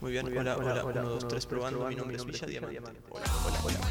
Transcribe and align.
Muy 0.00 0.12
bien, 0.12 0.26
hola, 0.26 0.56
hola, 0.56 0.84
hola, 0.84 1.00
1, 1.00 1.10
2, 1.10 1.28
3, 1.28 1.46
probando, 1.46 1.88
mi 1.88 1.96
nombre 1.96 2.16
es 2.16 2.24
Villa 2.24 2.46
Diamante. 2.46 3.00
Hola, 3.10 3.24
hola, 3.44 3.58
hola. 3.64 3.87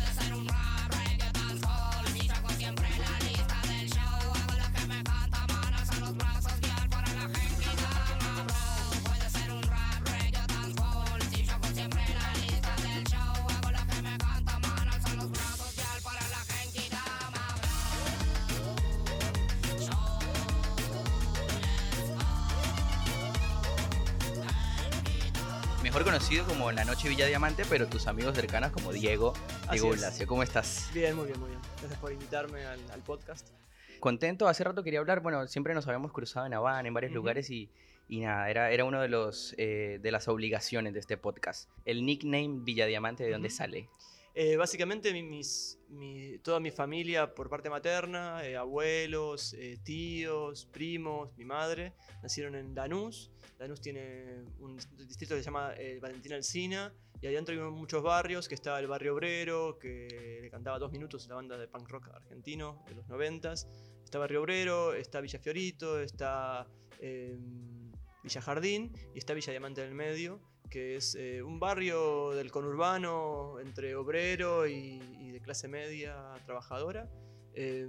La 26.76 26.86
Noche 26.86 27.10
Villa 27.10 27.26
Diamante, 27.26 27.64
pero 27.70 27.88
tus 27.88 28.08
amigos 28.08 28.36
cercanos 28.36 28.72
como 28.72 28.92
Diego, 28.92 29.34
Diego. 29.72 29.92
Blasio. 29.92 30.28
¿Cómo 30.28 30.44
estás? 30.44 30.90
Bien, 30.94 31.16
muy 31.16 31.28
bien, 31.28 31.40
muy 31.40 31.50
bien. 31.50 31.62
Gracias 31.80 32.00
por 32.00 32.12
invitarme 32.12 32.66
al, 32.66 32.80
al 32.92 33.02
podcast. 33.02 33.50
Contento, 34.00 34.48
hace 34.48 34.64
rato 34.64 34.84
quería 34.84 35.00
hablar, 35.00 35.22
bueno, 35.22 35.48
siempre 35.48 35.74
nos 35.74 35.88
habíamos 35.88 36.12
cruzado 36.12 36.46
en 36.46 36.54
Habana, 36.54 36.88
en 36.88 36.94
varios 36.94 37.12
lugares 37.14 37.50
y, 37.50 37.70
y 38.08 38.20
nada, 38.20 38.50
era, 38.50 38.72
era 38.72 38.86
uno 38.86 39.02
de, 39.02 39.08
los, 39.08 39.56
eh, 39.58 40.00
de 40.02 40.12
las 40.12 40.28
obligaciones 40.28 40.94
de 40.94 41.00
este 41.00 41.18
podcast. 41.18 41.70
El 41.86 42.06
nickname 42.06 42.60
Villa 42.62 42.86
Diamante, 42.86 43.24
¿de 43.24 43.32
dónde 43.32 43.50
sale? 43.50 43.90
Eh, 44.40 44.56
básicamente, 44.56 45.12
toda 46.44 46.60
mi 46.60 46.70
familia 46.70 47.34
por 47.34 47.50
parte 47.50 47.72
materna, 47.72 48.46
eh, 48.46 48.56
abuelos, 48.56 49.54
eh, 49.54 49.80
tíos, 49.84 50.68
primos, 50.68 51.36
mi 51.36 51.44
madre, 51.44 51.96
nacieron 52.22 52.54
en 52.54 52.76
Lanús. 52.76 53.32
Lanús 53.58 53.82
tiene 53.82 54.44
un 54.60 54.78
distrito 55.08 55.34
que 55.34 55.42
se 55.42 55.46
llama 55.46 55.74
eh, 55.76 55.98
Valentina 56.00 56.36
Alsina. 56.36 56.94
Y 57.20 57.26
ahí 57.26 57.34
adentro 57.34 57.56
hay 57.56 57.72
muchos 57.72 58.04
barrios, 58.04 58.48
que 58.48 58.54
está 58.54 58.80
el 58.80 58.86
barrio 58.86 59.16
obrero, 59.16 59.80
que 59.80 60.38
le 60.40 60.52
cantaba 60.52 60.78
dos 60.78 60.92
minutos 60.92 61.28
la 61.28 61.34
banda 61.34 61.58
de 61.58 61.68
punk 61.68 61.90
rock 61.90 62.10
argentino 62.10 62.86
de 62.88 62.94
los 62.94 63.08
noventas. 63.08 63.68
Está 64.04 64.20
Barrio 64.20 64.42
Obrero, 64.42 64.94
está 64.94 65.20
Villa 65.20 65.40
Fiorito, 65.40 66.00
está 66.00 66.68
eh, 67.00 67.36
Villa 68.22 68.42
Jardín 68.42 68.94
y 69.16 69.18
está 69.18 69.34
Villa 69.34 69.50
Diamante 69.50 69.82
en 69.82 69.88
el 69.88 69.96
medio, 69.96 70.40
que 70.70 70.96
es 70.98 71.16
eh, 71.16 71.42
un 71.42 71.60
barrio 71.60 72.32
del 72.32 72.52
conurbano 72.52 73.60
entre 73.60 73.96
obrero 73.96 74.68
y, 74.68 75.02
y 75.20 75.32
de 75.32 75.40
clase 75.42 75.68
media 75.68 76.34
trabajadora. 76.46 77.10
Eh, 77.54 77.88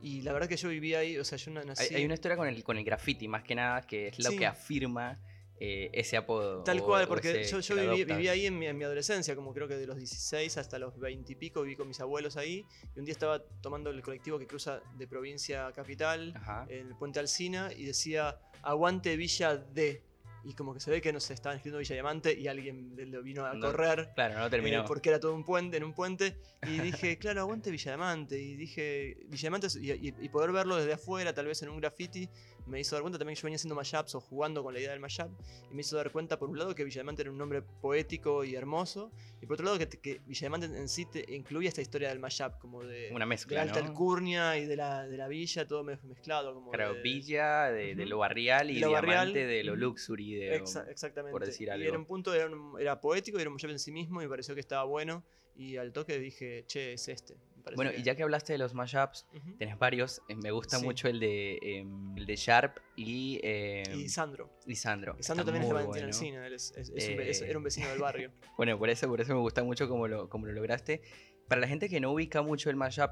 y 0.00 0.22
la 0.22 0.32
verdad 0.32 0.48
que 0.48 0.56
yo 0.56 0.68
vivía 0.68 1.00
ahí, 1.00 1.18
o 1.18 1.24
sea, 1.24 1.38
yo 1.38 1.50
na- 1.50 1.64
nací... 1.64 1.82
Hay, 1.92 2.00
hay 2.00 2.04
una 2.04 2.14
historia 2.14 2.36
con 2.36 2.46
el, 2.48 2.62
con 2.62 2.78
el 2.78 2.84
graffiti, 2.84 3.26
más 3.26 3.42
que 3.42 3.54
nada, 3.54 3.82
que 3.82 4.08
es 4.08 4.18
lo 4.20 4.30
Sí. 4.30 4.38
que 4.38 4.46
afirma 4.46 5.20
eh, 5.60 5.90
ese 5.92 6.16
apodo. 6.16 6.62
Tal 6.62 6.78
o- 6.78 6.84
cual, 6.84 7.08
porque 7.08 7.40
ese 7.40 7.50
yo, 7.50 7.58
yo 7.58 7.74
viví, 7.90 8.04
viví 8.04 8.28
ahí 8.28 8.46
en 8.46 8.56
mi, 8.56 8.66
en 8.68 8.78
mi 8.78 8.84
adolescencia, 8.84 9.34
como 9.34 9.52
creo 9.52 9.66
que 9.66 9.74
de 9.76 9.88
los 9.88 9.96
16 9.96 10.56
hasta 10.56 10.78
los 10.78 10.96
20 11.00 11.32
y 11.32 11.34
pico, 11.34 11.62
viví 11.62 11.74
con 11.74 11.88
mis 11.88 11.98
abuelos 12.00 12.36
ahí. 12.36 12.64
Y 12.94 12.98
un 13.00 13.04
día 13.04 13.10
estaba 13.12 13.42
tomando 13.60 13.90
el 13.90 14.00
colectivo 14.00 14.38
que 14.38 14.46
cruza 14.46 14.80
de 14.96 15.08
provincia 15.08 15.66
a 15.66 15.72
capital, 15.72 16.32
Ajá. 16.36 16.64
en 16.68 16.86
el 16.86 16.94
puente 16.96 17.18
Alsina, 17.18 17.70
y 17.76 17.84
decía, 17.84 18.38
aguante 18.62 19.16
Villa 19.16 19.56
D. 19.56 20.04
Y 20.48 20.54
como 20.54 20.72
que 20.72 20.80
se 20.80 20.90
ve 20.90 21.02
que 21.02 21.12
no 21.12 21.20
se 21.20 21.34
estaban 21.34 21.56
escribiendo 21.58 21.78
Villa 21.80 21.94
Diamante 21.94 22.32
y 22.32 22.48
alguien 22.48 22.94
lo 23.12 23.22
vino 23.22 23.44
a 23.44 23.52
No, 23.52 23.66
correr. 23.66 24.08
Claro, 24.14 24.38
no 24.38 24.46
eh, 24.46 24.50
terminó. 24.50 24.84
porque 24.86 25.10
era 25.10 25.20
todo 25.20 25.34
un 25.34 25.44
puente, 25.44 25.76
en 25.76 25.84
un 25.84 25.92
puente, 25.92 26.38
y 26.66 26.78
dije, 26.80 27.18
claro, 27.20 27.42
aguante 27.42 27.70
Villa 27.70 27.90
Diamante, 27.92 28.40
y 28.40 28.56
dije, 28.56 29.18
Villa 29.26 29.42
Diamante, 29.42 29.66
es- 29.66 29.76
y, 29.76 29.92
y- 29.92 30.14
y 30.18 30.28
poder 30.30 30.50
verlo 30.52 30.76
desde 30.76 30.94
afuera, 30.94 31.34
tal 31.34 31.44
vez 31.46 31.60
en 31.62 31.68
un 31.68 31.76
graffiti, 31.76 32.30
me 32.68 32.80
hizo 32.80 32.94
dar 32.96 33.02
cuenta 33.02 33.18
también 33.18 33.34
que 33.34 33.40
yo 33.42 33.46
venía 33.46 33.56
haciendo 33.56 33.74
mashups 33.74 34.14
o 34.14 34.20
jugando 34.20 34.62
con 34.62 34.72
la 34.74 34.80
idea 34.80 34.90
del 34.90 35.00
mashup, 35.00 35.30
y 35.70 35.74
me 35.74 35.80
hizo 35.80 35.96
dar 35.96 36.10
cuenta, 36.12 36.38
por 36.38 36.48
un 36.50 36.58
lado, 36.58 36.74
que 36.74 36.84
Villa 36.84 36.96
Diamante 37.02 37.22
era 37.22 37.30
un 37.30 37.38
nombre 37.38 37.62
poético 37.62 38.44
y 38.44 38.54
hermoso, 38.54 39.10
y 39.40 39.46
por 39.46 39.54
otro 39.54 39.66
lado, 39.66 39.78
que, 39.78 39.88
que 39.88 40.20
Villa 40.26 40.40
Diamante 40.40 40.66
en 40.66 40.88
sí 40.88 41.06
te 41.06 41.24
incluía 41.34 41.68
esta 41.68 41.80
historia 41.80 42.08
del 42.10 42.18
mashup, 42.18 42.58
como 42.58 42.84
de, 42.84 43.08
Una 43.12 43.24
de 43.24 43.28
mezcla, 43.28 43.62
alta 43.62 43.80
¿no? 43.80 43.86
alcurnia 43.88 44.56
y 44.58 44.66
de 44.66 44.76
la, 44.76 45.06
de 45.06 45.16
la 45.16 45.28
villa, 45.28 45.66
todo 45.66 45.82
mez- 45.84 46.02
mezclado. 46.02 46.54
Como 46.54 46.70
Claro, 46.70 46.94
de- 46.94 47.02
Villa 47.02 47.70
de, 47.70 47.94
de 47.94 48.06
lo 48.06 48.18
barrial 48.18 48.70
y 48.70 48.74
De 48.74 48.80
lo 48.80 48.92
barrial, 48.92 49.32
Diamante 49.32 49.46
de 49.46 49.64
lo 49.64 49.76
luxury. 49.76 50.34
De, 50.34 50.60
Exa- 50.62 50.88
exactamente. 50.90 51.32
por 51.32 51.44
decir 51.46 51.68
Y 51.68 51.70
algo. 51.70 51.88
era 51.88 51.98
un 51.98 52.04
punto, 52.06 52.34
era, 52.34 52.46
un- 52.46 52.78
era 52.80 53.00
poético 53.00 53.38
y 53.38 53.40
era 53.40 53.50
un 53.50 53.54
mashup 53.54 53.70
en 53.70 53.78
sí 53.78 53.92
mismo 53.92 54.20
y 54.20 54.24
me 54.24 54.30
pareció 54.30 54.54
que 54.54 54.60
estaba 54.60 54.84
bueno. 54.84 55.24
Y 55.56 55.76
al 55.76 55.92
toque 55.92 56.18
dije, 56.20 56.64
che, 56.68 56.92
es 56.92 57.08
este. 57.08 57.34
Bueno, 57.76 57.90
que- 57.92 57.98
y 57.98 58.02
ya 58.02 58.14
que 58.14 58.22
hablaste 58.22 58.52
de 58.52 58.58
los 58.58 58.74
mashups, 58.74 59.26
Ujú. 59.34 59.56
tenés 59.56 59.78
varios. 59.78 60.20
eh, 60.28 60.34
me 60.36 60.50
gusta 60.50 60.78
Sí. 60.78 60.84
mucho 60.84 61.08
el 61.08 61.20
de, 61.20 61.58
em, 61.62 62.16
el 62.16 62.26
de 62.26 62.36
Sharp 62.36 62.78
y, 62.96 63.40
em, 63.42 64.00
Y 64.00 64.08
Sandro. 64.08 64.50
y 64.66 64.74
Sandro. 64.76 65.16
Y 65.18 65.22
Sandro 65.22 65.44
también 65.44 65.64
es 65.64 65.72
bueno. 65.72 65.92
Alsina, 66.06 66.46
él 66.46 66.54
es- 66.54 66.72
es- 66.76 66.90
es 66.94 67.08
un 67.08 67.16
ve- 67.16 67.30
es- 67.30 67.42
Eh. 67.42 67.48
era 67.48 67.58
un 67.58 67.64
vecino 67.64 67.88
del 67.88 67.98
barrio. 67.98 68.30
Bueno, 68.58 68.78
por 68.78 68.88
eso, 68.90 69.06
por 69.08 69.20
eso 69.20 69.34
me 69.34 69.40
gusta 69.40 69.62
mucho 69.64 69.88
como 69.88 70.08
lo, 70.08 70.28
como 70.28 70.46
lo 70.46 70.52
lograste. 70.52 71.02
Para 71.48 71.60
la 71.60 71.68
gente 71.68 71.88
que 71.88 72.00
no 72.00 72.12
ubica 72.12 72.42
mucho 72.42 72.70
el 72.70 72.76
mashup, 72.76 73.10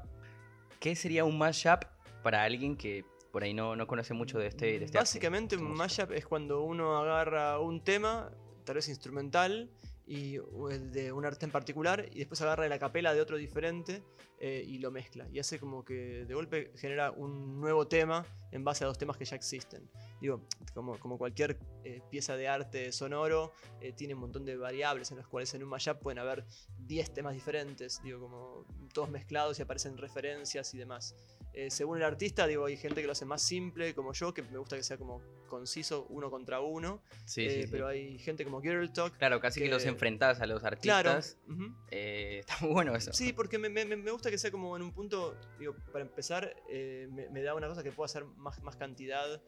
¿qué 0.79 0.95
sería 0.95 1.23
un 1.25 1.37
mashup 1.37 1.83
para 2.23 2.43
alguien 2.43 2.75
que 2.77 3.03
por 3.31 3.43
ahí 3.43 3.53
no, 3.53 3.75
no 3.75 3.87
conoce 3.87 4.13
mucho 4.13 4.39
de 4.39 4.47
este, 4.47 4.79
de 4.79 4.85
este 4.85 4.97
Básicamente 4.97 5.57
un 5.57 5.73
mashup 5.75 6.11
es 6.11 6.25
cuando 6.25 6.61
uno 6.63 6.97
agarra 6.97 7.59
un 7.59 7.83
tema, 7.83 8.31
tal 8.63 8.75
vez 8.75 8.87
instrumental, 8.89 9.69
y 10.07 10.37
el 10.71 10.91
de 10.91 11.11
un 11.11 11.25
arte 11.25 11.45
en 11.45 11.51
particular, 11.51 12.07
y 12.13 12.19
después 12.19 12.41
agarra 12.41 12.67
la 12.69 12.79
capela 12.79 13.13
de 13.13 13.19
otro 13.19 13.35
diferente 13.35 14.03
eh, 14.39 14.63
y 14.65 14.77
lo 14.77 14.89
mezcla. 14.89 15.27
Y 15.31 15.39
hace 15.39 15.59
como 15.59 15.83
que 15.83 16.25
de 16.25 16.33
golpe 16.33 16.71
genera 16.77 17.11
un 17.11 17.59
nuevo 17.59 17.87
tema 17.87 18.25
en 18.51 18.63
base 18.63 18.85
a 18.85 18.87
dos 18.87 18.97
temas 18.97 19.17
que 19.17 19.25
ya 19.25 19.35
existen. 19.35 19.89
Digo, 20.21 20.41
como, 20.73 20.97
como 20.99 21.17
cualquier 21.17 21.59
eh, 21.83 22.01
pieza 22.09 22.37
de 22.37 22.47
arte 22.47 22.91
sonoro, 22.93 23.51
eh, 23.81 23.91
tiene 23.91 24.13
un 24.13 24.21
montón 24.21 24.45
de 24.45 24.55
variables 24.55 25.11
en 25.11 25.17
las 25.17 25.27
cuales 25.27 25.53
en 25.53 25.63
un 25.63 25.69
mashup 25.69 25.99
pueden 25.99 26.19
haber 26.19 26.45
10 26.79 27.13
temas 27.13 27.33
diferentes, 27.33 28.01
digo, 28.01 28.21
como 28.21 28.65
todos 28.93 29.09
mezclados 29.09 29.59
y 29.59 29.63
aparecen 29.63 29.97
referencias 29.97 30.73
y 30.73 30.77
demás. 30.77 31.15
Eh, 31.59 31.71
según 31.71 31.97
el 31.97 32.03
artista, 32.03 32.45
digo, 32.45 32.65
hay 32.65 32.77
gente 32.77 33.01
que 33.01 33.07
lo 33.07 33.13
hace 33.13 33.25
más 33.25 33.41
simple, 33.41 33.95
como 33.95 34.13
yo, 34.13 34.31
que 34.31 34.43
me 34.43 34.59
gusta 34.59 34.75
que 34.75 34.83
sea 34.83 34.95
como 34.97 35.23
conciso 35.47 36.05
uno 36.09 36.29
contra 36.29 36.59
uno, 36.59 37.01
Sí, 37.25 37.45
eh, 37.45 37.49
sí, 37.49 37.61
sí. 37.63 37.67
pero 37.71 37.87
hay 37.87 38.19
gente 38.19 38.43
como 38.43 38.61
Girl 38.61 38.93
Talk. 38.93 39.17
Claro, 39.17 39.39
casi 39.39 39.59
que, 39.59 39.65
que- 39.65 39.71
los 39.71 39.83
enfrentás 39.85 40.39
a 40.39 40.45
los 40.45 40.61
Claro. 40.61 41.09
artistas. 41.09 41.39
ujú. 41.49 41.73
Eh, 41.89 42.37
está 42.41 42.57
muy 42.61 42.73
bueno 42.73 42.95
eso. 42.95 43.11
Sí, 43.11 43.33
porque 43.33 43.57
me, 43.57 43.69
me- 43.69 43.85
me 43.85 44.11
gusta 44.11 44.29
que 44.29 44.37
sea 44.37 44.51
como 44.51 44.75
en 44.75 44.83
un 44.83 44.91
punto, 44.93 45.35
digo, 45.57 45.75
para 45.91 46.05
empezar, 46.05 46.55
me, 46.69 47.27
me 47.29 47.41
da 47.41 47.55
una 47.55 47.67
cosa 47.67 47.81
que 47.81 47.91
puedo 47.91 48.05
hacer 48.05 48.23
más, 48.23 48.61
más 48.61 48.75
cantidad 48.75 49.41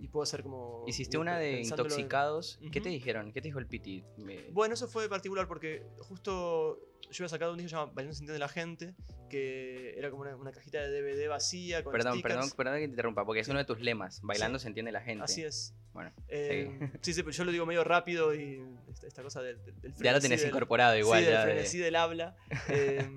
y 0.00 0.08
puedo 0.08 0.22
hacer 0.22 0.42
como... 0.42 0.84
Hiciste 0.86 1.18
una 1.18 1.38
de 1.38 1.60
en- 1.60 1.64
intoxicados. 1.66 2.58
¿Qué 2.72 2.80
te 2.80 2.88
dijeron? 2.88 3.32
¿Qué 3.32 3.40
te 3.40 3.48
dijo 3.48 3.58
el 3.58 3.66
Piti? 3.66 4.04
Me- 4.16 4.50
Bueno, 4.50 4.74
eso 4.74 4.88
fue 4.88 5.08
particular 5.08 5.46
porque 5.46 5.82
justo 6.00 6.78
yo 7.10 7.24
había 7.24 7.28
sacado 7.28 7.52
un 7.52 7.58
disco 7.58 7.70
llamado 7.72 7.92
Bailando 7.92 8.14
se 8.14 8.20
entiende 8.22 8.38
la 8.38 8.48
gente, 8.48 8.94
que 9.28 9.94
era 9.98 10.10
como 10.10 10.22
una, 10.22 10.36
una 10.36 10.52
cajita 10.52 10.78
de 10.80 11.02
DVD 11.02 11.28
vacía 11.28 11.82
con 11.82 11.92
Perdón, 11.92 12.14
stickers. 12.14 12.34
perdón, 12.34 12.50
perdón 12.56 12.74
que 12.76 12.86
te 12.86 12.90
interrumpa, 12.90 13.24
porque 13.24 13.40
es 13.40 13.48
uno 13.48 13.58
de 13.58 13.64
tus 13.64 13.80
lemas. 13.80 14.20
Bailando 14.22 14.58
se 14.58 14.68
entiende 14.68 14.92
la 14.92 15.00
gente. 15.02 15.24
Así 15.24 15.42
es. 15.42 15.74
Bueno, 15.92 16.12
Eh, 16.28 16.70
sí, 17.02 17.12
sí, 17.12 17.22
pero 17.22 17.32
yo 17.32 17.44
lo 17.44 17.50
digo 17.52 17.66
medio 17.66 17.82
rápido 17.82 18.32
y 18.34 18.62
esta, 18.92 19.06
esta 19.08 19.22
cosa 19.24 19.42
del, 19.42 19.62
del, 19.64 19.80
del 19.80 19.94
ya 19.96 20.12
lo 20.12 20.20
tenés 20.20 20.40
del- 20.40 20.50
incorporado 20.50 20.96
igual. 20.96 21.24
sí, 21.66 21.78
de- 21.78 21.84
del 21.84 21.96
habla. 21.96 22.36
Eh, 22.68 23.08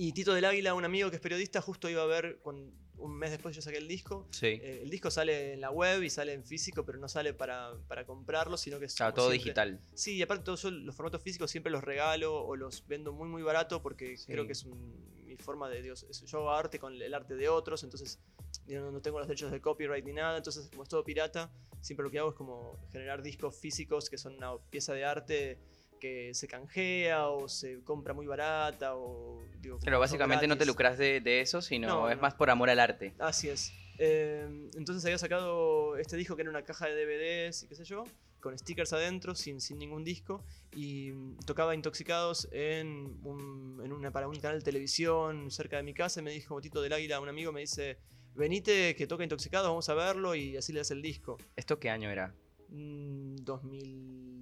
y 0.00 0.12
Tito 0.12 0.32
del 0.32 0.44
Águila, 0.44 0.74
un 0.74 0.84
amigo 0.84 1.10
que 1.10 1.16
es 1.16 1.22
periodista, 1.22 1.60
justo 1.60 1.88
iba 1.90 2.02
a 2.02 2.06
ver, 2.06 2.38
cuando, 2.42 2.70
un 2.98 3.14
mes 3.16 3.30
después 3.30 3.54
yo 3.56 3.62
saqué 3.62 3.78
el 3.78 3.88
disco. 3.88 4.26
Sí. 4.30 4.46
Eh, 4.46 4.80
el 4.82 4.90
disco 4.90 5.10
sale 5.10 5.54
en 5.54 5.60
la 5.60 5.70
web 5.70 6.02
y 6.02 6.10
sale 6.10 6.32
en 6.32 6.44
físico, 6.44 6.84
pero 6.84 6.98
no 6.98 7.08
sale 7.08 7.32
para, 7.34 7.72
para 7.88 8.04
comprarlo, 8.04 8.56
sino 8.56 8.78
que 8.78 8.86
es 8.86 8.94
Claro, 8.94 9.14
todo 9.14 9.30
siempre- 9.30 9.44
digital. 9.44 9.80
Sí, 9.94 10.16
y 10.16 10.22
aparte 10.22 10.44
todos 10.44 10.62
yo 10.62 10.70
los 10.70 10.94
formatos 10.94 11.22
físicos 11.22 11.50
siempre 11.50 11.70
los 11.72 11.82
regalo 11.84 12.34
o 12.44 12.56
los 12.56 12.86
vendo 12.86 13.12
muy 13.12 13.28
muy 13.28 13.42
barato 13.42 13.80
porque 13.82 14.16
Sí. 14.16 14.26
creo 14.32 14.46
que 14.46 14.52
es 14.52 14.64
un- 14.64 15.16
mi 15.24 15.36
forma 15.36 15.68
de 15.68 15.82
Dios. 15.82 16.04
es- 16.08 16.22
Yo 16.24 16.38
hago 16.38 16.50
arte 16.52 16.78
con 16.78 16.94
el 17.00 17.12
arte 17.14 17.34
de 17.36 17.48
otros, 17.48 17.84
entonces 17.84 18.18
yo 18.66 18.80
no, 18.80 18.90
no 18.90 19.00
tengo 19.02 19.18
los 19.18 19.28
derechos 19.28 19.50
de 19.52 19.60
copyright 19.60 20.04
ni 20.04 20.12
nada, 20.14 20.36
entonces 20.38 20.68
como 20.70 20.82
es 20.84 20.88
todo 20.88 21.04
pirata, 21.04 21.50
siempre 21.82 22.02
lo 22.04 22.10
que 22.10 22.18
hago 22.18 22.30
es 22.30 22.34
como 22.36 22.78
generar 22.90 23.22
discos 23.22 23.54
físicos 23.56 24.08
que 24.10 24.16
son 24.18 24.36
una 24.36 24.56
pieza 24.70 24.92
de 24.94 25.04
arte 25.04 25.58
que 25.98 26.32
se 26.34 26.48
canjea 26.48 27.28
o 27.28 27.48
se 27.48 27.82
compra 27.84 28.14
muy 28.14 28.26
barata 28.26 28.94
o 28.96 29.42
digo, 29.60 29.78
Pero 29.84 29.98
básicamente 30.00 30.46
no 30.46 30.56
te 30.56 30.66
lucras 30.66 30.98
de, 30.98 31.20
de 31.20 31.40
eso, 31.40 31.60
sino 31.62 31.88
No, 31.88 32.10
es 32.10 32.16
no. 32.16 32.22
más 32.22 32.34
por 32.34 32.50
amor 32.50 32.70
al 32.70 32.80
arte. 32.80 33.14
Así 33.18 33.48
es. 33.48 33.72
Eh, 33.98 34.46
entonces 34.76 35.04
había 35.04 35.18
sacado 35.18 35.96
este 35.96 36.16
disco 36.16 36.36
que 36.36 36.42
era 36.42 36.50
una 36.50 36.62
caja 36.62 36.86
de 36.86 36.94
DVDs 37.04 37.64
y 37.64 37.68
qué 37.68 37.74
sé 37.74 37.84
yo, 37.84 38.04
con 38.40 38.56
stickers 38.56 38.92
adentro, 38.92 39.34
sin, 39.34 39.60
sin 39.60 39.78
ningún 39.78 40.04
disco, 40.04 40.44
y 40.72 41.10
tocaba 41.44 41.74
Intoxicados 41.74 42.48
en, 42.52 43.18
un- 43.24 43.80
en 43.84 43.92
una, 43.92 44.12
para 44.12 44.28
un 44.28 44.38
canal 44.38 44.60
de 44.60 44.64
televisión 44.64 45.50
cerca 45.50 45.76
de 45.78 45.82
mi 45.82 45.94
casa, 45.94 46.20
y 46.20 46.22
me 46.22 46.30
dijo 46.30 46.60
Tito 46.60 46.80
del 46.80 46.92
Águila, 46.92 47.18
un 47.18 47.28
amigo, 47.28 47.50
me 47.50 47.62
dice, 47.62 47.98
venite 48.36 48.94
que 48.94 49.08
toca 49.08 49.24
Intoxicados, 49.24 49.66
vamos 49.66 49.88
a 49.88 49.94
verlo, 49.94 50.36
y 50.36 50.56
así 50.56 50.72
le 50.72 50.78
das 50.78 50.92
el 50.92 51.02
disco. 51.02 51.36
¿Esto 51.56 51.80
qué 51.80 51.90
año 51.90 52.08
era? 52.08 52.32
Mm, 52.68 53.38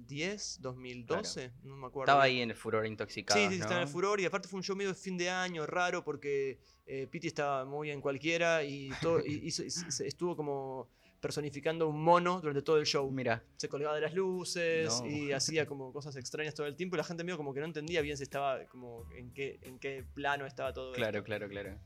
2010, 0.07 0.61
2012, 0.61 1.51
no 1.63 1.75
me 1.77 1.87
acuerdo. 1.87 2.11
Estaba 2.11 2.23
ahí 2.23 2.39
en 2.41 2.49
el 2.51 2.55
furor 2.55 2.85
intoxicado. 2.85 3.39
Sí, 3.39 3.47
sí, 3.49 3.55
estaba 3.55 3.77
en 3.81 3.81
el 3.83 3.87
furor 3.87 4.19
y 4.21 4.25
aparte 4.25 4.47
fue 4.47 4.57
un 4.57 4.63
show 4.63 4.75
medio 4.75 4.89
de 4.89 4.95
fin 4.95 5.17
de 5.17 5.29
año, 5.29 5.65
raro, 5.65 6.03
porque 6.03 6.59
eh, 6.85 7.07
Piti 7.09 7.27
estaba 7.27 7.65
muy 7.65 7.91
en 7.91 7.99
cualquiera 8.01 8.63
y, 8.63 8.89
todo, 9.01 9.19
y 9.25 9.33
hizo- 9.47 9.63
y 9.63 9.69
se- 9.69 10.07
estuvo 10.07 10.35
como 10.35 10.89
personificando 11.19 11.87
un 11.89 12.01
mono 12.01 12.39
durante 12.39 12.61
todo 12.61 12.77
el 12.77 12.85
show. 12.85 13.09
Mira, 13.11 13.43
Se 13.57 13.67
colgaba 13.67 13.95
de 13.95 14.01
las 14.01 14.13
luces 14.13 15.01
No. 15.01 15.07
y 15.07 15.31
hacía 15.31 15.65
como 15.65 15.91
cosas 15.91 16.15
extrañas 16.15 16.53
todo 16.53 16.67
el 16.67 16.75
tiempo 16.75 16.95
y 16.95 16.97
la 16.97 17.03
gente 17.03 17.23
medio 17.23 17.37
como 17.37 17.53
que 17.53 17.59
no 17.59 17.65
entendía 17.65 18.01
bien 18.01 18.15
si 18.17 18.23
estaba 18.23 18.63
como 18.67 19.03
en 19.13 19.33
qué, 19.33 19.59
en 19.63 19.79
qué 19.79 20.03
plano 20.13 20.45
estaba 20.45 20.71
todo 20.73 20.93
claro, 20.93 21.17
esto. 21.17 21.25
claro, 21.25 21.49
claro. 21.49 21.77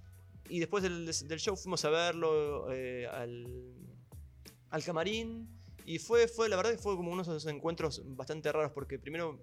Y 0.50 0.60
después 0.60 0.84
del, 0.84 1.06
del 1.06 1.40
show 1.40 1.56
fuimos 1.56 1.84
a 1.86 1.90
verlo 1.90 2.72
eh, 2.74 3.08
al, 3.08 3.48
al 4.70 4.84
camarín. 4.84 5.48
Y 5.86 6.00
fue, 6.00 6.28
fue, 6.28 6.48
la 6.50 6.56
verdad 6.56 6.72
que 6.72 6.78
fue 6.78 6.96
como 6.96 7.12
uno 7.12 7.24
de 7.24 7.30
esos 7.30 7.46
encuentros 7.48 8.02
bastante 8.16 8.52
raros. 8.52 8.72
Porque 8.72 9.00
primero, 9.00 9.42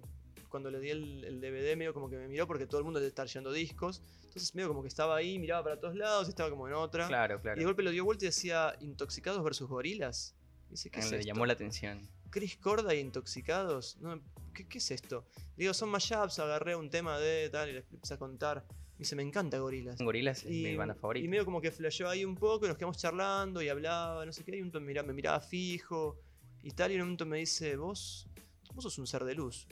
cuando 0.49 0.71
le 0.71 0.79
di 0.79 0.89
el, 0.89 1.23
el 1.25 1.41
DVD, 1.41 1.75
medio 1.75 1.93
como 1.93 2.09
que 2.09 2.17
me 2.17 2.27
miró 2.27 2.47
porque 2.47 2.65
todo 2.65 2.79
el 2.79 2.85
mundo 2.85 2.99
le 2.99 3.07
estaba 3.07 3.27
yendo 3.27 3.51
discos. 3.51 4.01
Entonces, 4.25 4.53
medio 4.55 4.67
como 4.69 4.81
que 4.81 4.87
estaba 4.87 5.15
ahí, 5.15 5.37
miraba 5.39 5.63
para 5.63 5.79
todos 5.79 5.95
lados 5.95 6.27
y 6.27 6.29
estaba 6.29 6.49
como 6.49 6.67
en 6.67 6.73
otra. 6.73 7.07
Claro, 7.07 7.35
Y 7.35 7.37
de 7.37 7.41
claro. 7.41 7.63
golpe 7.63 7.83
lo 7.83 7.91
dio 7.91 8.05
vuelta 8.05 8.25
y 8.25 8.27
decía 8.29 8.75
Intoxicados 8.79 9.43
versus 9.43 9.67
Gorilas. 9.67 10.35
Y 10.67 10.71
dice, 10.71 10.89
¿qué 10.89 10.99
es 10.99 11.11
Le 11.11 11.17
esto? 11.19 11.27
llamó 11.27 11.45
la 11.45 11.53
atención. 11.53 12.07
Chris 12.29 12.57
Corda 12.57 12.93
y 12.93 12.99
Intoxicados. 12.99 13.97
No, 14.01 14.21
¿qué, 14.53 14.67
qué 14.67 14.77
es 14.77 14.91
esto? 14.91 15.25
Digo, 15.57 15.73
son 15.73 15.89
mashups, 15.89 16.39
agarré 16.39 16.75
un 16.75 16.89
tema 16.89 17.17
de 17.19 17.49
tal 17.49 17.69
y 17.69 17.73
le 17.73 17.79
empecé 17.91 18.13
a 18.13 18.17
contar. 18.17 18.65
Me 18.69 19.03
dice, 19.03 19.15
me 19.15 19.23
encanta 19.23 19.57
Gorilas. 19.57 19.97
Gorilas 19.99 20.43
es 20.43 20.51
mi 20.51 20.75
banda 20.75 20.93
favorita. 20.93 21.25
Y 21.25 21.27
medio 21.29 21.45
como 21.45 21.61
que 21.61 21.71
flasheó 21.71 22.09
ahí 22.09 22.25
un 22.25 22.35
poco, 22.35 22.65
y 22.65 22.67
nos 22.67 22.77
quedamos 22.77 22.97
charlando 22.97 23.61
y 23.61 23.69
hablaba, 23.69 24.25
no 24.25 24.33
sé 24.33 24.43
qué, 24.43 24.57
y 24.57 24.61
un 24.61 24.71
me 24.73 24.79
miraba, 24.81 25.07
me 25.07 25.13
miraba 25.13 25.39
fijo 25.39 26.19
y 26.63 26.71
tal, 26.71 26.91
y 26.91 26.95
en 26.95 27.01
un 27.01 27.07
momento 27.07 27.25
me 27.25 27.37
dice, 27.37 27.75
vos, 27.75 28.27
vos 28.73 28.83
sos 28.83 28.97
un 28.97 29.07
ser 29.07 29.23
de 29.23 29.35
luz. 29.35 29.67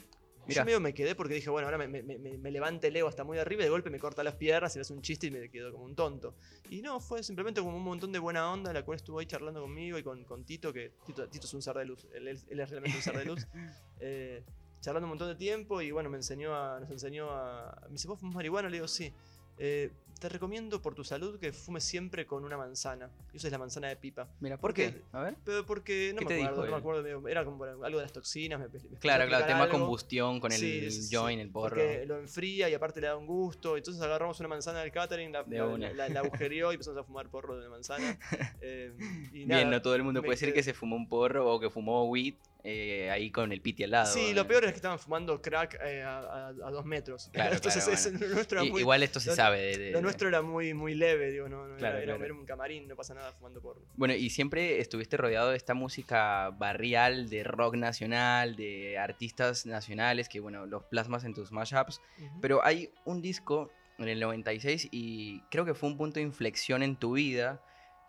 Mirá. 0.47 0.61
Yo 0.61 0.65
medio 0.65 0.79
me 0.79 0.93
quedé 0.93 1.13
porque 1.13 1.33
dije, 1.33 1.49
bueno, 1.49 1.67
ahora 1.67 1.77
me, 1.77 2.01
me, 2.01 2.51
levanta 2.51 2.87
el 2.87 2.95
ego 2.95 3.09
hasta 3.09 3.25
muy 3.25 3.37
arriba 3.37 3.63
y 3.63 3.65
de 3.65 3.69
golpe 3.69 3.89
me 3.89 3.99
corta 3.99 4.23
las 4.23 4.35
piernas 4.35 4.73
y 4.75 4.79
le 4.79 4.81
hace 4.81 4.93
un 4.93 5.01
chiste 5.01 5.27
y 5.27 5.31
me 5.31 5.49
quedo 5.49 5.73
como 5.73 5.83
un 5.83 5.93
tonto. 5.93 6.35
Y 6.69 6.81
no, 6.81 7.01
fue 7.01 7.21
simplemente 7.21 7.59
como 7.59 7.75
un 7.75 7.83
montón 7.83 8.13
de 8.13 8.19
buena 8.19 8.49
onda, 8.49 8.71
la 8.71 8.85
cual 8.85 8.95
estuvo 8.95 9.19
ahí 9.19 9.25
charlando 9.25 9.59
conmigo 9.61 9.97
y 9.97 10.03
con, 10.03 10.23
con 10.23 10.45
Tito, 10.45 10.71
que 10.71 10.93
Tito, 11.05 11.27
Tito 11.27 11.47
es 11.47 11.53
un 11.53 11.61
ser 11.61 11.75
de 11.75 11.83
luz, 11.83 12.07
él, 12.13 12.27
es 12.29 12.47
realmente 12.69 12.97
un 12.97 13.03
ser 13.03 13.17
de 13.17 13.25
luz. 13.25 13.47
Eh, 13.99 14.43
charlando 14.79 15.07
un 15.07 15.09
montón 15.09 15.27
de 15.27 15.35
tiempo 15.35 15.81
y 15.81 15.89
bueno, 15.89 16.07
me 16.07 16.17
enseñó 16.17 16.55
a, 16.55 16.79
nos 16.79 16.91
enseñó 16.91 17.31
a... 17.31 17.75
Me 17.87 17.93
dice, 17.93 18.07
¿vos 18.07 18.19
fumas 18.19 18.35
marihuana? 18.35 18.69
Le 18.69 18.75
digo, 18.75 18.87
sí. 18.87 19.11
"Eh, 19.57 19.91
te 20.19 20.29
recomiendo 20.29 20.81
por 20.81 20.95
tu 20.95 21.03
salud 21.03 21.39
que 21.39 21.51
fumes 21.53 21.83
siempre 21.83 22.25
con 22.25 22.43
una 22.43 22.57
manzana. 22.57 23.09
Y 23.33 23.37
uses 23.37 23.51
la 23.51 23.57
manzana 23.57 23.87
de 23.89 23.95
pipa. 23.95 24.27
Mira, 24.39 24.55
¿por 24.57 24.69
¿por 24.69 24.73
qué? 24.73 24.93
qué? 24.93 25.01
A 25.11 25.21
ver. 25.21 25.35
Pero 25.43 25.65
porque 25.65 26.11
no 26.13 26.19
¿Qué 26.19 26.25
me 26.25 26.29
te 26.29 26.43
acuerdo, 26.43 26.55
dijo 26.61 26.65
no 26.65 26.71
me 26.71 26.77
acuerdo, 26.77 27.27
era 27.27 27.45
como 27.45 27.63
algo 27.63 27.97
de 27.99 28.03
las 28.03 28.11
toxinas. 28.13 28.59
me- 28.59 28.67
me 28.67 28.97
Claro, 28.99 29.27
claro, 29.27 29.45
tema 29.45 29.63
algo. 29.63 29.77
combustión 29.79 30.39
con 30.39 30.51
el 30.51 30.57
Sí, 30.59 31.09
joint, 31.11 31.41
el 31.41 31.49
porro. 31.49 31.75
Porque 31.75 32.05
lo 32.05 32.17
enfría 32.19 32.69
y 32.69 32.73
aparte 32.73 33.01
le 33.01 33.07
da 33.07 33.15
un 33.17 33.27
gusto. 33.27 33.77
Entonces 33.77 34.01
agarramos 34.01 34.39
una 34.39 34.49
manzana 34.49 34.79
del 34.81 34.91
catering, 34.91 35.31
la, 35.31 35.43
De 35.43 35.57
la- 35.57 35.65
una. 35.65 35.91
la- 35.93 36.09
la 36.09 36.19
agujereó 36.51 36.71
y 36.71 36.75
empezamos 36.75 36.99
a 36.99 37.03
fumar 37.03 37.29
porro 37.29 37.59
de 37.59 37.69
manzana. 37.69 38.17
Eh, 38.61 38.91
y 39.33 39.45
Bien, 39.45 39.69
no 39.69 39.81
todo 39.81 39.95
el 39.95 40.03
mundo 40.03 40.21
puede 40.21 40.31
decir 40.33 40.53
que 40.53 40.63
se 40.63 40.73
fumó 40.73 40.95
un 40.95 41.07
porro 41.07 41.49
o 41.53 41.59
que 41.59 41.69
fumó 41.69 42.05
weed 42.09 42.33
eh, 42.63 43.09
ahí 43.11 43.31
con 43.31 43.51
el 43.53 43.61
piti 43.61 43.83
al 43.83 43.91
lado. 43.91 44.11
Sí, 44.13 44.33
lo 44.33 44.45
peor 44.45 44.65
es 44.65 44.71
que 44.71 44.75
estaban 44.77 44.99
fumando 44.99 45.41
crack 45.41 45.79
eh, 45.81 46.01
a, 46.03 46.17
a- 46.19 46.47
a 46.49 46.71
dos 46.71 46.83
metros. 46.85 47.29
Claro, 47.31 47.55
Entonces 47.55 47.83
claro, 47.85 47.97
ese- 47.97 48.09
bueno. 48.11 48.27
lo 48.27 48.33
nuestro 48.35 48.63
Igual 48.65 49.03
esto 49.03 49.19
se 49.21 49.29
lo- 49.29 49.35
sabe. 49.35 49.61
de- 49.61 49.77
de- 49.77 49.91
lo 49.91 50.01
nuestro 50.07 50.27
era 50.27 50.41
muy, 50.41 50.73
muy 50.73 50.95
leve, 50.95 51.31
digo, 51.31 51.47
no, 51.47 51.67
no, 51.67 51.77
Claro, 51.77 51.97
era, 51.97 52.05
claro. 52.05 52.25
era 52.25 52.33
un 52.33 52.45
camarín, 52.45 52.87
no 52.87 52.95
pasa 52.95 53.13
nada 53.13 53.31
fumando 53.33 53.61
porro. 53.61 53.81
Bueno, 53.95 54.13
y 54.13 54.29
siempre 54.29 54.79
estuviste 54.79 55.17
rodeado 55.17 55.51
de 55.51 55.57
esta 55.57 55.73
música 55.73 56.49
barrial, 56.51 57.29
de 57.29 57.43
rock 57.43 57.75
nacional, 57.75 58.55
de 58.55 58.97
artistas 58.97 59.65
nacionales 59.65 60.29
que, 60.29 60.39
bueno, 60.39 60.65
los 60.65 60.83
plasmas 60.85 61.23
en 61.23 61.33
tus 61.33 61.51
mashups. 61.51 62.01
Pero 62.41 62.63
hay 62.63 62.91
un 63.05 63.21
disco 63.21 63.71
en 63.97 64.07
el 64.09 64.19
96 64.19 64.89
y 64.91 65.41
creo 65.49 65.65
que 65.65 65.73
fue 65.73 65.89
un 65.89 65.97
punto 65.97 66.19
de 66.19 66.23
inflexión 66.23 66.83
en 66.83 66.95
tu 66.95 67.13
vida, 67.13 67.61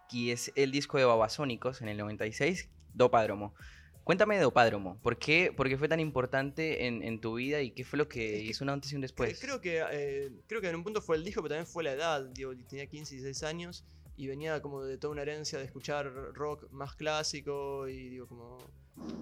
que 0.08 0.32
es 0.32 0.52
el 0.54 0.70
disco 0.70 0.98
de 0.98 1.04
Babasónicos 1.04 1.82
en 1.82 1.88
el 1.88 1.98
96, 1.98 2.68
Dopádromo. 2.94 3.54
Cuéntame 4.08 4.36
de 4.36 4.40
Dopádromo, 4.40 4.96
¿por 5.02 5.18
qué, 5.18 5.52
por 5.54 5.68
qué 5.68 5.76
fue 5.76 5.86
tan 5.86 6.00
importante 6.00 6.86
en, 6.86 7.02
en 7.02 7.20
tu 7.20 7.34
vida 7.34 7.60
y 7.60 7.72
qué 7.72 7.84
fue 7.84 7.98
lo 7.98 8.08
que 8.08 8.36
Es 8.36 8.42
que 8.42 8.48
hizo 8.48 8.64
un 8.64 8.70
antes 8.70 8.90
y 8.90 8.94
un 8.94 9.02
después? 9.02 9.38
Creo 9.38 9.60
que, 9.60 9.84
eh, 9.92 10.32
creo 10.46 10.62
que 10.62 10.70
en 10.70 10.76
un 10.76 10.82
punto 10.82 11.02
fue 11.02 11.16
el 11.16 11.24
disco, 11.24 11.42
pero 11.42 11.50
también 11.50 11.66
fue 11.66 11.84
la 11.84 11.92
edad. 11.92 12.24
Digo, 12.24 12.54
tenía 12.70 12.86
15 12.86 13.16
y 13.16 13.18
16 13.18 13.42
años 13.42 13.84
y 14.16 14.26
venía 14.26 14.62
como 14.62 14.82
de 14.82 14.96
toda 14.96 15.12
una 15.12 15.20
herencia 15.20 15.58
de 15.58 15.66
escuchar 15.66 16.10
rock 16.32 16.70
más 16.70 16.94
clásico 16.94 17.86
y 17.86 18.08
digo, 18.08 18.26
como, 18.28 18.56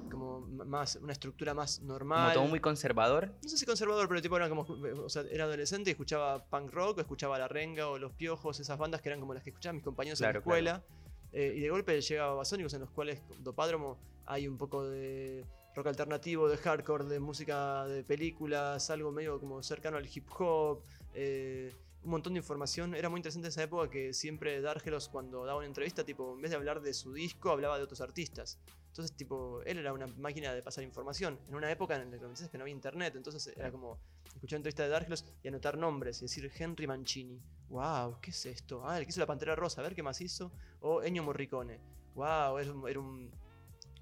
como 0.08 0.42
más, 0.42 0.94
una 1.02 1.14
estructura 1.14 1.52
más 1.52 1.78
Como 1.80 1.92
normal. 1.92 2.34
todo 2.34 2.46
muy 2.46 2.60
conservador. 2.60 3.32
No 3.42 3.48
sé 3.48 3.58
si 3.58 3.66
conservador, 3.66 4.06
pero 4.06 4.22
tipo 4.22 4.36
era 4.36 4.48
como, 4.48 4.62
o 4.62 5.08
sea, 5.08 5.24
era 5.28 5.46
adolescente 5.46 5.90
y 5.90 5.94
escuchaba 5.94 6.44
punk 6.44 6.70
rock, 6.70 6.98
o 6.98 7.00
escuchaba 7.00 7.40
La 7.40 7.48
Renga 7.48 7.88
o 7.88 7.98
Los 7.98 8.12
Piojos, 8.12 8.60
esas 8.60 8.78
bandas 8.78 9.02
que 9.02 9.08
eran 9.08 9.18
como 9.18 9.34
las 9.34 9.42
que 9.42 9.50
escuchaban 9.50 9.74
mis 9.74 9.84
compañeros 9.84 10.20
en 10.20 10.26
Claro, 10.26 10.34
la 10.34 10.38
escuela. 10.38 10.84
Eh, 11.32 11.54
y 11.56 11.60
de 11.60 11.70
golpe 11.70 12.00
llegaba 12.00 12.30
Babasónicos 12.30 12.72
en 12.74 12.82
los 12.82 12.90
cuales 12.92 13.20
Dopádromo 13.40 13.98
hay 14.26 14.48
un 14.48 14.58
poco 14.58 14.84
de 14.84 15.44
rock 15.74 15.88
alternativo, 15.88 16.48
de 16.48 16.56
hardcore, 16.56 17.04
de 17.04 17.20
música 17.20 17.84
de 17.86 18.02
películas, 18.02 18.90
algo 18.90 19.12
medio 19.12 19.38
como 19.38 19.62
cercano 19.62 19.98
al 19.98 20.08
hip 20.12 20.26
hop, 20.38 20.82
eh, 21.14 21.72
un 22.02 22.10
montón 22.10 22.34
de 22.34 22.38
información. 22.38 22.94
Era 22.94 23.08
muy 23.08 23.18
interesante 23.18 23.48
esa 23.48 23.62
época 23.62 23.90
que 23.90 24.14
siempre 24.14 24.60
Dargelos 24.60 25.08
cuando 25.08 25.44
daba 25.44 25.58
una 25.58 25.66
entrevista, 25.66 26.04
tipo, 26.04 26.34
en 26.34 26.40
vez 26.40 26.50
de 26.50 26.56
hablar 26.56 26.80
de 26.80 26.94
su 26.94 27.12
disco, 27.12 27.50
hablaba 27.50 27.76
de 27.76 27.84
otros 27.84 28.00
artistas. 28.00 28.58
Entonces, 28.88 29.14
tipo, 29.14 29.60
él 29.62 29.78
era 29.78 29.92
una 29.92 30.06
máquina 30.06 30.54
de 30.54 30.62
pasar 30.62 30.82
información. 30.82 31.38
En 31.48 31.54
una 31.54 31.70
época 31.70 31.96
en 31.96 32.10
la 32.10 32.18
que 32.18 32.48
que 32.50 32.58
no 32.58 32.64
había 32.64 32.74
internet, 32.74 33.14
entonces 33.16 33.46
era 33.54 33.70
como 33.70 33.98
escuchar 34.34 34.56
entrevista 34.56 34.84
de 34.84 34.88
Dargelos 34.88 35.24
y 35.42 35.48
anotar 35.48 35.76
nombres 35.76 36.22
y 36.22 36.24
decir 36.24 36.50
Henry 36.56 36.86
Mancini. 36.86 37.42
¡Wow! 37.68 38.18
¿Qué 38.22 38.30
es 38.30 38.46
esto? 38.46 38.88
Ah, 38.88 38.98
el 38.98 39.04
que 39.04 39.10
hizo 39.10 39.20
la 39.20 39.26
Pantera 39.26 39.54
Rosa, 39.54 39.80
a 39.80 39.84
ver 39.84 39.94
qué 39.94 40.02
más 40.02 40.20
hizo. 40.20 40.52
O 40.80 41.02
Ennio 41.02 41.22
Morricone. 41.22 41.80
¡Wow! 42.14 42.58
Era 42.58 43.00
un 43.00 43.30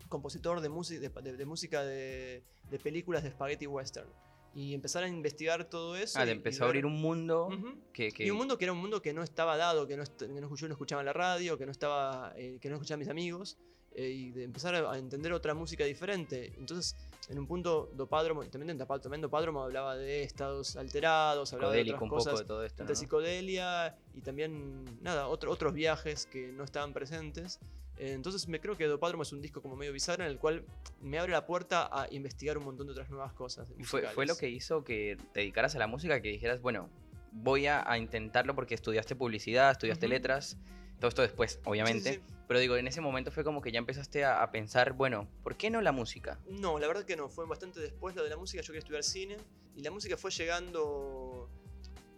compositor 0.09 0.61
de, 0.61 0.69
música 0.69 1.01
de, 1.01 1.09
de- 1.23 1.37
de 1.37 1.45
música 1.47 1.83
de, 1.85 2.43
películas 2.83 3.23
de 3.23 3.31
spaghetti 3.31 3.67
western. 3.67 4.09
Y 4.57 4.73
empezar 4.73 5.03
a 5.03 5.09
investigar 5.09 5.65
todo 5.65 5.97
eso. 5.97 6.19
Ah, 6.19 6.25
y- 6.27 6.31
empezó 6.31 6.65
a 6.65 6.67
abrir 6.69 6.87
un 6.87 7.01
mundo 7.01 7.49
que... 7.93 8.13
que- 8.13 8.25
Y 8.27 8.31
un 8.31 8.37
mundo 8.37 8.57
que 8.57 8.65
era 8.67 8.73
un 8.73 8.79
mundo 8.79 9.03
que 9.03 9.13
no 9.13 9.23
estaba 9.25 9.57
dado, 9.57 9.87
que 9.89 9.97
no, 9.97 10.05
que 10.05 10.29
no- 10.29 10.55
yo 10.55 10.69
no 10.69 10.75
escuchaba 10.75 11.03
en 11.03 11.07
la 11.07 11.13
radio, 11.13 11.59
que 11.59 11.67
no 11.67 11.73
estaba, 11.73 12.33
eh, 12.37 12.59
que 12.61 12.69
no 12.69 12.77
escuchaba 12.77 12.97
a 12.97 12.99
mis 12.99 13.09
amigos, 13.09 13.59
eh, 13.95 14.09
y 14.09 14.31
de 14.33 14.43
empezar 14.43 14.75
a, 14.75 14.99
entender 14.99 15.33
otra 15.33 15.55
música 15.55 15.85
diferente. 15.85 16.53
Entonces, 16.59 16.97
en 17.29 17.39
un 17.39 17.47
punto, 17.47 17.91
Dopádromo, 17.95 18.43
también 18.47 18.77
también 18.77 19.21
Dopádromo 19.21 19.63
hablaba 19.63 19.97
de 19.97 20.25
estados 20.25 20.77
alterados, 20.77 21.53
hablaba 21.53 21.73
de 21.73 21.83
otras 21.83 22.09
cosas 22.09 22.41
de 22.41 22.45
todo 22.45 22.65
esto, 22.65 22.85
de 22.85 22.89
¿no? 22.89 22.97
psicodelia 22.97 23.97
y 24.15 24.21
también, 24.21 24.85
nada, 25.01 25.29
otro- 25.29 25.51
otros 25.51 25.73
viajes 25.75 26.27
que 26.27 26.53
no 26.53 26.65
estaban 26.65 26.93
presentes. 26.93 27.61
Eh, 27.97 28.13
entonces 28.13 28.49
me 28.49 28.61
creo 28.61 28.77
que 28.77 28.87
Dopádromo 28.87 29.23
es 29.23 29.33
un 29.33 29.41
disco 29.41 29.63
como 29.63 29.77
medio 29.77 29.93
bizarro 29.93 30.25
en 30.25 30.31
el 30.31 30.39
cual 30.39 30.65
me 31.01 31.21
abre 31.21 31.31
la 31.31 31.47
puerta 31.47 31.89
a 31.93 32.09
investigar 32.11 32.59
un 32.59 32.65
montón 32.65 32.87
de 32.89 32.93
otras 32.93 33.09
nuevas 33.09 33.33
cosas. 33.33 33.69
Fue, 33.85 34.03
fue 34.09 34.27
lo 34.27 34.37
que 34.37 34.49
hizo 34.49 34.83
que 34.83 35.17
te 35.33 35.41
dedicaras 35.41 35.77
a 35.77 35.79
la 35.79 35.87
música, 35.87 36.21
que 36.21 36.31
dijeras, 36.31 36.61
bueno, 36.61 36.91
voy 37.31 37.67
a, 37.67 37.89
a 37.89 37.97
intentarlo 37.99 38.57
porque 38.57 38.75
estudiaste 38.75 39.15
publicidad, 39.15 39.71
estudiaste 39.71 40.07
Ujú. 40.07 40.13
letras, 40.15 40.57
todo 40.99 41.09
esto 41.09 41.23
después, 41.23 41.61
obviamente. 41.65 42.15
Sí, 42.15 42.19
sí. 42.19 42.35
Pero 42.47 42.61
digo, 42.61 42.77
en 42.77 42.87
ese 42.87 43.01
momento 43.01 43.31
fue 43.31 43.43
como 43.43 43.63
que 43.63 43.73
ya 43.73 43.79
empezaste 43.79 44.25
a, 44.25 44.43
a 44.43 44.51
pensar, 44.51 44.93
bueno, 44.93 45.27
¿por 45.43 45.57
qué 45.57 45.71
no 45.71 45.81
la 45.81 45.93
música? 45.93 46.39
No, 46.47 46.79
la 46.79 46.87
verdad 46.87 47.05
que 47.05 47.17
no, 47.17 47.29
fue 47.31 47.47
bastante 47.47 47.81
después 47.81 48.15
lo 48.15 48.23
de 48.23 48.29
la 48.31 48.37
música, 48.37 48.63
yo 48.63 48.67
quería 48.69 48.81
estudiar 48.81 49.03
cine 49.03 49.37
y 49.75 49.83
la 49.83 49.91
música 49.91 50.17
fue 50.19 50.31
llegando, 50.31 51.49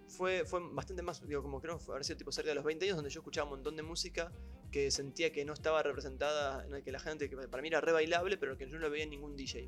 fue, 0.09 0.45
fue 0.45 0.61
bastante 0.73 1.03
más, 1.03 1.25
digo, 1.27 1.43
como 1.43 1.61
creo, 1.61 1.79
haber 1.89 2.05
sido 2.05 2.17
tipo 2.17 2.33
cerca 2.33 2.51
de 2.51 2.57
los 2.57 2.65
20 2.65 2.85
años 2.87 2.97
donde 2.97 3.11
yo 3.11 3.21
escuchaba 3.21 3.45
un 3.45 3.51
montón 3.57 3.77
de 3.77 3.83
música 3.85 4.33
que 4.73 4.91
sentía 4.91 5.33
que 5.33 5.45
no 5.45 5.53
estaba 5.53 5.83
representada, 5.83 6.65
en 6.67 6.75
el 6.75 6.83
que 6.83 6.91
la 6.91 6.99
gente, 6.99 7.31
que 7.31 7.37
para 7.37 7.63
mí 7.63 7.69
era 7.69 7.81
re 7.81 7.93
bailable, 7.93 8.37
pero 8.37 8.57
que 8.59 8.67
yo 8.69 8.75
no 8.75 8.81
lo 8.81 8.91
veía 8.91 9.05
en 9.05 9.11
ningún 9.11 9.37
DJ. 9.37 9.61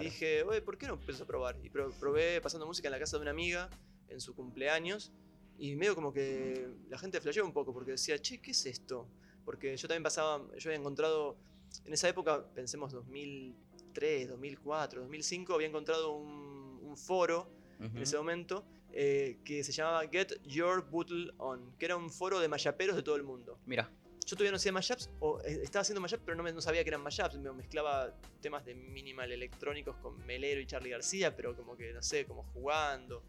Y 0.00 0.04
dije, 0.04 0.42
oye, 0.44 0.62
¿por 0.62 0.78
qué 0.78 0.86
no 0.86 0.94
empiezo 0.94 1.24
a 1.24 1.26
probar? 1.26 1.56
Y 1.62 1.68
pro- 1.68 1.90
probé 2.00 2.40
pasando 2.40 2.66
música 2.66 2.88
en 2.88 2.92
la 2.92 2.98
casa 2.98 3.16
de 3.18 3.22
una 3.22 3.30
amiga 3.32 3.68
en 4.08 4.20
su 4.20 4.34
cumpleaños 4.34 5.12
y 5.60 5.76
medio 5.76 5.94
como 5.94 6.12
que 6.12 6.68
la 6.88 6.98
gente 6.98 7.20
flasheó 7.20 7.44
un 7.44 7.52
poco 7.52 7.72
porque 7.72 7.92
decía, 7.92 8.18
che, 8.18 8.40
¿qué 8.40 8.50
es 8.50 8.66
esto? 8.66 9.06
Porque 9.44 9.76
yo 9.76 9.86
también 9.88 10.02
pasaba, 10.02 10.44
yo 10.58 10.70
había 10.70 10.78
encontrado, 10.80 11.36
en 11.84 11.92
esa 11.92 12.08
época, 12.08 12.44
pensemos 12.54 12.92
2003, 12.92 14.28
2004, 14.28 15.00
2005, 15.02 15.54
había 15.54 15.68
encontrado 15.68 16.12
un, 16.12 16.80
un 16.82 16.96
foro 16.96 17.48
Ujú. 17.78 17.96
en 17.96 18.02
ese 18.02 18.16
momento 18.16 18.64
eh, 18.92 19.38
que 19.44 19.62
se 19.64 19.72
llamaba 19.72 20.02
Get 20.08 20.40
Your 20.44 20.82
Bootle 20.90 21.32
On, 21.38 21.72
que 21.78 21.84
era 21.86 21.96
un 21.96 22.10
foro 22.10 22.40
de 22.40 22.48
mayaperos 22.48 22.96
de 22.96 23.02
todo 23.02 23.16
el 23.16 23.22
mundo. 23.22 23.58
Mira, 23.66 23.90
Yo 24.26 24.36
todavía 24.36 24.50
no 24.52 24.56
hacía 24.56 24.72
mashups, 24.72 25.10
o 25.20 25.40
eh, 25.42 25.60
estaba 25.62 25.82
haciendo 25.82 26.00
mashups, 26.00 26.22
pero 26.24 26.36
no, 26.36 26.42
me- 26.42 26.52
no 26.52 26.60
sabía 26.60 26.82
que 26.84 26.90
eran 26.90 27.02
mashups. 27.02 27.36
Me 27.38 27.52
mezclaba 27.52 28.14
temas 28.40 28.64
de 28.64 28.74
minimal 28.74 29.30
electrónicos 29.32 29.96
con 29.96 30.24
Melero 30.26 30.60
y 30.60 30.66
Charlie 30.66 30.90
García, 30.90 31.34
pero 31.36 31.56
como 31.56 31.76
que, 31.76 31.92
no 31.92 32.02
sé, 32.02 32.24
como 32.26 32.42
jugando. 32.52 33.22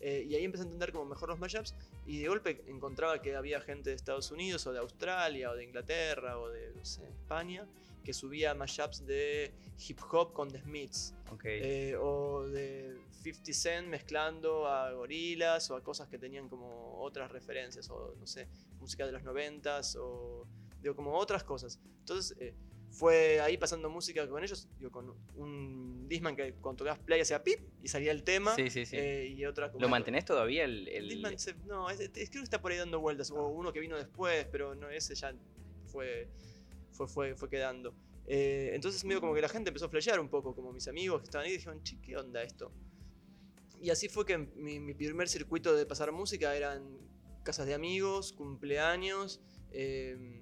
Eh, 0.00 0.26
y 0.28 0.34
ahí 0.34 0.44
empecé 0.44 0.62
a 0.62 0.66
entender 0.66 0.92
como 0.92 1.04
mejor 1.04 1.28
los 1.28 1.38
mashups. 1.38 1.74
Y 2.06 2.20
de 2.20 2.28
golpe 2.28 2.62
encontraba 2.66 3.20
que 3.20 3.34
había 3.34 3.60
gente 3.60 3.90
de 3.90 3.96
Estados 3.96 4.30
Unidos, 4.30 4.66
o 4.66 4.72
de 4.72 4.78
Australia, 4.78 5.50
o 5.50 5.54
de 5.54 5.64
Inglaterra, 5.64 6.38
o 6.38 6.48
de, 6.48 6.72
no 6.74 6.84
sé, 6.84 7.08
España, 7.08 7.66
que 8.04 8.12
subía 8.12 8.54
mashups 8.54 9.04
de 9.06 9.52
hip 9.88 9.98
hop 10.10 10.32
con 10.32 10.50
The 10.50 10.60
Smiths. 10.60 11.14
ok. 11.32 11.42
Eh, 11.44 11.96
o 12.00 12.46
de 12.46 12.96
50 13.22 13.52
Cent 13.52 13.88
mezclando 13.88 14.68
a 14.68 14.92
gorilas 14.92 15.70
o 15.70 15.76
a 15.76 15.82
cosas 15.82 16.08
que 16.08 16.18
tenían 16.18 16.48
como 16.48 17.00
otras 17.00 17.30
referencias, 17.32 17.90
o 17.90 18.14
no 18.18 18.26
sé, 18.26 18.48
música 18.78 19.04
de 19.06 19.12
los 19.12 19.22
90s 19.22 19.96
o 19.98 20.46
digo, 20.80 20.94
como 20.94 21.14
otras 21.14 21.42
cosas. 21.42 21.80
Entonces, 22.00 22.36
eh, 22.38 22.54
fue 22.90 23.40
ahí 23.40 23.58
pasando 23.58 23.90
música 23.90 24.26
con 24.28 24.42
ellos, 24.42 24.68
digo, 24.78 24.90
con 24.90 25.14
un 25.34 26.08
Disman 26.08 26.34
que 26.36 26.54
cuando 26.54 26.78
tocabas 26.78 26.98
play 27.00 27.20
hacía 27.20 27.42
pip 27.42 27.60
y 27.82 27.88
salía 27.88 28.12
el 28.12 28.22
tema. 28.22 28.54
Sí, 28.54 28.70
sí, 28.70 28.86
sí. 28.86 28.96
eh, 28.96 29.34
y 29.36 29.44
otra 29.44 29.70
¿Lo 29.78 29.88
mantenés 29.88 30.24
todavía? 30.24 30.64
El, 30.64 30.88
se- 31.38 31.54
no, 31.66 31.90
es- 31.90 32.00
es- 32.00 32.10
creo 32.30 32.40
que 32.40 32.44
está 32.44 32.62
por 32.62 32.72
ahí 32.72 32.78
dando 32.78 33.00
vueltas. 33.00 33.30
O 33.30 33.48
uno 33.48 33.72
que 33.72 33.80
vino 33.80 33.96
después, 33.96 34.46
pero 34.50 34.74
no, 34.74 34.88
ese 34.88 35.14
ya 35.14 35.34
fue, 35.86 36.28
fue, 36.92 37.06
fue, 37.08 37.34
fue 37.34 37.50
quedando. 37.50 37.94
Eh, 38.26 38.70
entonces 38.74 39.04
medio 39.04 39.20
como 39.20 39.34
que 39.34 39.40
la 39.40 39.48
gente 39.48 39.68
empezó 39.68 39.86
a 39.86 39.88
flashear 39.88 40.18
un 40.18 40.28
poco, 40.28 40.54
como 40.54 40.72
mis 40.72 40.88
amigos 40.88 41.20
que 41.20 41.24
estaban 41.24 41.46
ahí 41.46 41.52
dijeron, 41.52 41.82
che, 41.82 42.00
¿qué 42.00 42.16
onda 42.16 42.42
esto? 42.42 42.72
Y 43.80 43.90
así 43.90 44.08
fue 44.08 44.24
que 44.24 44.38
mi, 44.38 44.80
mi 44.80 44.94
primer 44.94 45.28
circuito 45.28 45.74
de 45.74 45.84
pasar 45.86 46.10
música 46.12 46.56
eran 46.56 46.98
casas 47.44 47.66
de 47.66 47.74
amigos, 47.74 48.32
cumpleaños, 48.32 49.40
eh, 49.70 50.40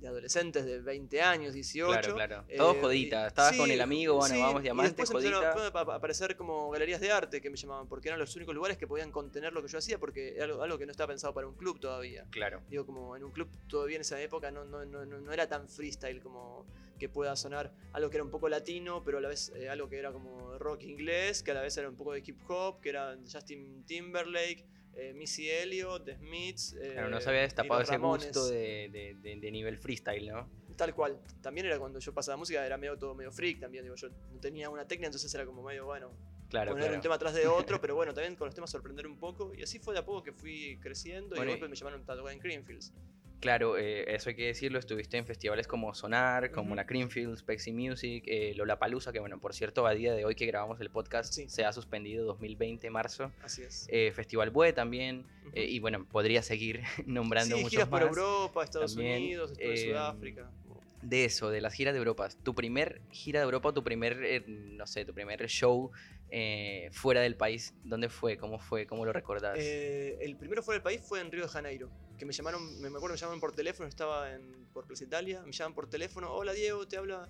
de 0.00 0.08
adolescentes 0.08 0.64
de 0.64 0.80
20 0.80 1.20
años, 1.22 1.54
18. 1.54 1.90
Claro, 1.90 2.14
claro. 2.14 2.44
Todo 2.56 2.72
Eh, 2.74 2.78
jodita. 2.80 3.24
y- 3.24 3.26
Estabas 3.28 3.52
sí, 3.52 3.58
con 3.58 3.70
el 3.70 3.80
amigo, 3.80 4.14
bueno, 4.14 4.34
sí, 4.34 4.40
vamos 4.40 4.60
y 4.60 4.62
diamante, 4.62 5.02
después 5.02 5.24
empezaron 5.24 5.44
a- 5.48 5.52
jodita. 5.52 5.78
a 5.92 5.94
aparecer 5.96 6.36
como 6.36 6.70
galerías 6.70 7.00
de 7.00 7.10
arte 7.10 7.40
que 7.40 7.50
me 7.50 7.56
llamaban, 7.56 7.88
porque 7.88 8.08
eran 8.08 8.20
los 8.20 8.34
únicos 8.36 8.54
lugares 8.54 8.78
que 8.78 8.86
podían 8.86 9.10
contener 9.10 9.52
lo 9.52 9.60
que 9.62 9.68
yo 9.68 9.78
hacía, 9.78 9.98
porque 9.98 10.34
era 10.36 10.44
algo, 10.44 10.62
algo 10.62 10.78
que 10.78 10.86
no 10.86 10.92
estaba 10.92 11.08
pensado 11.08 11.34
para 11.34 11.46
un 11.48 11.54
club 11.54 11.80
todavía. 11.80 12.26
Claro. 12.30 12.62
Digo, 12.70 12.86
como 12.86 13.16
en 13.16 13.24
un 13.24 13.32
club 13.32 13.48
todavía 13.68 13.96
en 13.96 14.02
esa 14.02 14.20
época 14.20 14.50
no, 14.50 14.64
no, 14.64 14.84
no, 14.84 15.04
no 15.04 15.18
no 15.20 15.32
era 15.32 15.48
tan 15.48 15.68
freestyle 15.68 16.20
como 16.22 16.64
que 16.98 17.08
pueda 17.08 17.36
sonar 17.36 17.72
algo 17.92 18.10
que 18.10 18.16
era 18.16 18.24
un 18.24 18.30
poco 18.30 18.48
latino, 18.48 19.02
pero 19.04 19.18
a 19.18 19.20
la 19.20 19.28
vez 19.28 19.52
eh, 19.54 19.68
algo 19.68 19.88
que 19.88 19.98
era 19.98 20.12
como 20.12 20.58
rock 20.58 20.82
inglés, 20.82 21.42
que 21.42 21.50
a 21.52 21.54
la 21.54 21.60
vez 21.62 21.76
era 21.76 21.88
un 21.88 21.96
poco 21.96 22.12
de 22.12 22.22
hip 22.24 22.38
hop, 22.48 22.80
que 22.80 22.88
era 22.88 23.16
Justin 23.30 23.84
Timberlake, 23.84 24.64
eh, 24.98 25.12
Missy 25.14 25.48
Elliott, 25.48 26.04
The 26.04 26.16
Smiths. 26.16 26.76
Claro, 26.92 27.08
no 27.08 27.18
eh, 27.18 27.20
se 27.20 27.28
había 27.28 27.40
y 27.40 27.44
destapado 27.44 27.80
ese 27.80 27.92
Ramones. 27.92 28.26
gusto 28.26 28.48
de, 28.48 28.88
de- 28.90 29.16
de- 29.22 29.36
de 29.36 29.50
nivel 29.50 29.78
freestyle, 29.78 30.28
¿no? 30.28 30.48
Tal 30.76 30.94
cual. 30.94 31.18
También 31.40 31.66
era 31.66 31.78
cuando 31.78 31.98
yo 31.98 32.12
pasaba 32.14 32.36
música, 32.36 32.64
era 32.64 32.76
medio 32.76 32.96
todo 32.98 33.14
medio 33.14 33.32
freak 33.32 33.58
también. 33.60 33.82
Digo, 33.84 33.96
yo 33.96 34.08
no 34.08 34.40
tenía 34.40 34.70
una 34.70 34.86
técnica, 34.86 35.06
entonces 35.06 35.32
era 35.34 35.44
como 35.46 35.62
medio, 35.62 35.86
bueno, 35.86 36.10
Claro, 36.48 36.70
poner 36.70 36.84
claro. 36.86 36.96
un 36.96 37.02
tema 37.02 37.14
atrás 37.16 37.34
de 37.34 37.46
otro, 37.46 37.78
pero 37.80 37.94
bueno, 37.94 38.14
también 38.14 38.34
con 38.36 38.46
los 38.46 38.54
temas 38.54 38.70
sorprender 38.70 39.06
un 39.06 39.18
poco. 39.18 39.52
Y 39.54 39.62
así 39.62 39.78
fue 39.78 39.92
de 39.94 40.00
a 40.00 40.04
poco 40.04 40.22
que 40.22 40.32
fui 40.32 40.78
creciendo 40.80 41.30
Bueno, 41.36 41.42
y 41.42 41.46
de 41.46 41.52
golpe 41.60 41.68
me 41.68 41.76
llamaron 41.76 42.02
a 42.02 42.04
tocar 42.16 42.32
en 42.32 42.38
Creamfields. 42.38 42.92
Claro, 43.40 43.78
eh, 43.78 44.14
eso 44.14 44.30
hay 44.30 44.34
que 44.36 44.46
decirlo, 44.46 44.78
estuviste 44.80 45.16
en 45.16 45.24
festivales 45.24 45.68
como 45.68 45.94
Sonar, 45.94 46.50
como 46.50 46.74
la 46.74 46.86
Creamfields, 46.86 47.44
Pepsi 47.44 47.72
Music, 47.72 48.24
eh, 48.26 48.52
Lollapalooza, 48.56 49.12
que 49.12 49.20
bueno, 49.20 49.38
por 49.38 49.54
cierto, 49.54 49.86
a 49.86 49.92
día 49.94 50.12
de 50.12 50.24
hoy 50.24 50.34
que 50.34 50.44
grabamos 50.46 50.80
el 50.80 50.90
podcast 50.90 51.32
Sí. 51.32 51.48
se 51.48 51.64
ha 51.64 51.72
suspendido 51.72 52.24
2020, 52.24 52.90
marzo. 52.90 53.30
Así 53.42 53.62
es. 53.62 53.86
Eh, 53.90 54.10
Festival 54.12 54.50
Bue 54.50 54.72
también, 54.72 55.24
eh, 55.52 55.64
y 55.64 55.78
bueno, 55.78 56.04
podría 56.04 56.42
seguir 56.42 56.82
nombrando 57.06 57.54
sí, 57.56 57.62
muchos 57.62 57.70
giras 57.70 57.88
por 57.88 58.00
más. 58.00 58.08
Europa, 58.10 58.64
Estados 58.64 58.94
También, 58.94 59.22
Unidos, 59.22 59.52
eh, 59.58 59.86
Sudáfrica. 59.88 60.50
De 61.08 61.24
eso, 61.24 61.48
de 61.48 61.62
las 61.62 61.72
giras 61.72 61.94
de 61.94 61.98
Europa, 61.98 62.28
tu 62.42 62.54
primer 62.54 63.00
gira 63.10 63.40
de 63.40 63.44
Europa, 63.44 63.72
tu 63.72 63.82
primer, 63.82 64.22
eh, 64.22 64.44
no 64.46 64.86
sé, 64.86 65.06
tu 65.06 65.14
primer 65.14 65.46
show 65.48 65.90
eh, 66.28 66.90
fuera 66.92 67.22
del 67.22 67.34
país, 67.34 67.72
¿dónde 67.82 68.10
fue? 68.10 68.36
¿Cómo 68.36 68.58
fue? 68.58 68.86
¿Cómo 68.86 69.06
lo 69.06 69.12
recordás? 69.14 69.56
Eh, 69.58 70.18
el 70.20 70.36
primero 70.36 70.62
fuera 70.62 70.76
del 70.76 70.82
país 70.82 71.00
fue 71.00 71.22
en 71.22 71.32
Río 71.32 71.44
de 71.44 71.48
Janeiro, 71.48 71.90
que 72.18 72.26
me 72.26 72.34
llamaron, 72.34 72.78
me 72.82 72.90
me 72.90 72.98
acuerdo 72.98 73.14
me 73.14 73.20
llamaron 73.20 73.40
por 73.40 73.54
teléfono, 73.54 73.88
estaba 73.88 74.34
en, 74.34 74.66
por 74.74 74.86
Plaza 74.86 75.04
Italia, 75.04 75.42
me 75.46 75.52
llaman 75.52 75.72
por 75.72 75.88
teléfono, 75.88 76.30
hola 76.30 76.52
Diego, 76.52 76.86
te 76.86 76.98
habla, 76.98 77.26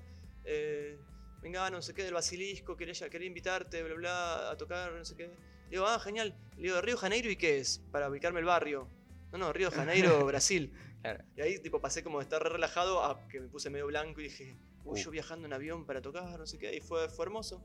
venga, 1.41 1.71
no 1.71 1.81
sé 1.81 1.95
qué, 1.95 2.03
del 2.03 2.15
Basilisco, 2.15 2.77
quería, 2.77 3.09
quería 3.09 3.29
invitarte, 3.29 3.85
bla, 3.85 3.95
bla, 3.95 4.51
a 4.51 4.57
tocar, 4.57 4.93
no 4.93 5.05
sé 5.05 5.15
qué. 5.15 5.31
Digo, 5.71 5.87
ah, 5.87 6.01
genial. 6.01 6.35
Le 6.57 6.65
digo, 6.65 6.81
¿Río 6.81 6.95
de 6.95 7.01
Janeiro 7.01 7.31
y 7.31 7.37
qué 7.37 7.59
es? 7.59 7.81
Para 7.93 8.09
ubicarme 8.09 8.41
el 8.41 8.47
barrio. 8.47 8.89
No, 9.33 9.39
no, 9.39 9.53
Río 9.53 9.71
de 9.71 9.77
Janeiro, 9.77 10.25
Brasil. 10.27 10.73
Claro. 11.03 11.25
Y 11.37 11.41
ahí 11.41 11.59
tipo 11.61 11.81
pasé 11.81 12.03
como 12.03 12.19
de 12.19 12.25
estar 12.25 12.43
re 12.43 12.49
relajado 12.51 13.05
a 13.05 13.27
que 13.29 13.41
me 13.41 13.49
puse 13.49 13.71
medio 13.71 13.87
blanco 13.87 14.21
y 14.21 14.25
dije, 14.25 14.57
uy, 14.85 15.01
Uh. 15.01 15.05
yo 15.05 15.11
viajando 15.11 15.47
en 15.47 15.53
avión 15.53 15.85
para 15.87 16.01
tocar, 16.03 16.39
no 16.39 16.47
sé 16.47 16.59
qué, 16.59 16.75
y 16.75 16.81
fue, 16.81 17.09
fue 17.09 17.25
hermoso. 17.27 17.63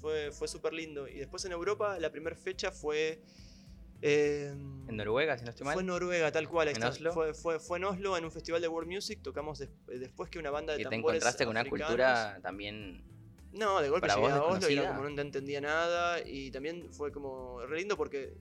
Fue, 0.00 0.30
fue 0.32 0.48
súper 0.48 0.72
lindo. 0.72 1.06
Y 1.08 1.18
después 1.18 1.44
en 1.44 1.52
Europa, 1.52 1.98
la 1.98 2.10
primera 2.10 2.34
fecha 2.34 2.70
fue. 2.70 3.20
eh, 4.00 4.48
¿En 4.50 4.96
Noruega, 4.96 5.36
si 5.36 5.44
no 5.44 5.50
estoy 5.50 5.66
mal? 5.66 5.74
Fue 5.74 5.82
en 5.82 5.88
Noruega, 5.88 6.32
tal 6.32 6.48
cual. 6.48 6.70
Fue, 7.12 7.34
fue, 7.34 7.60
fue 7.60 7.76
en 7.78 7.84
Oslo, 7.84 8.16
en 8.16 8.24
un 8.24 8.30
festival 8.32 8.62
de 8.62 8.68
World 8.68 8.90
Music. 8.90 9.20
Tocamos 9.22 9.58
des- 9.58 9.68
después 9.86 10.30
que 10.30 10.38
una 10.38 10.50
banda 10.50 10.74
de 10.74 10.82
y 10.82 10.84
te 10.86 10.94
encontraste 10.94 11.44
con 11.44 11.50
una 11.50 11.68
cultura 11.68 12.38
también... 12.42 13.04
No, 13.52 13.82
de 13.82 13.88
golpe 13.90 14.06
para 14.06 14.20
llegué 14.20 14.32
a 14.32 14.42
Oslo 14.42 14.70
y 14.70 14.78
era 14.78 14.96
como 14.96 15.08
no 15.10 15.20
entendía 15.20 15.60
nada. 15.60 16.20
Y 16.26 16.50
también 16.50 16.92
fue 16.92 17.12
como 17.12 17.60
re 17.66 17.78
lindo 17.78 17.96
porque 17.98 18.38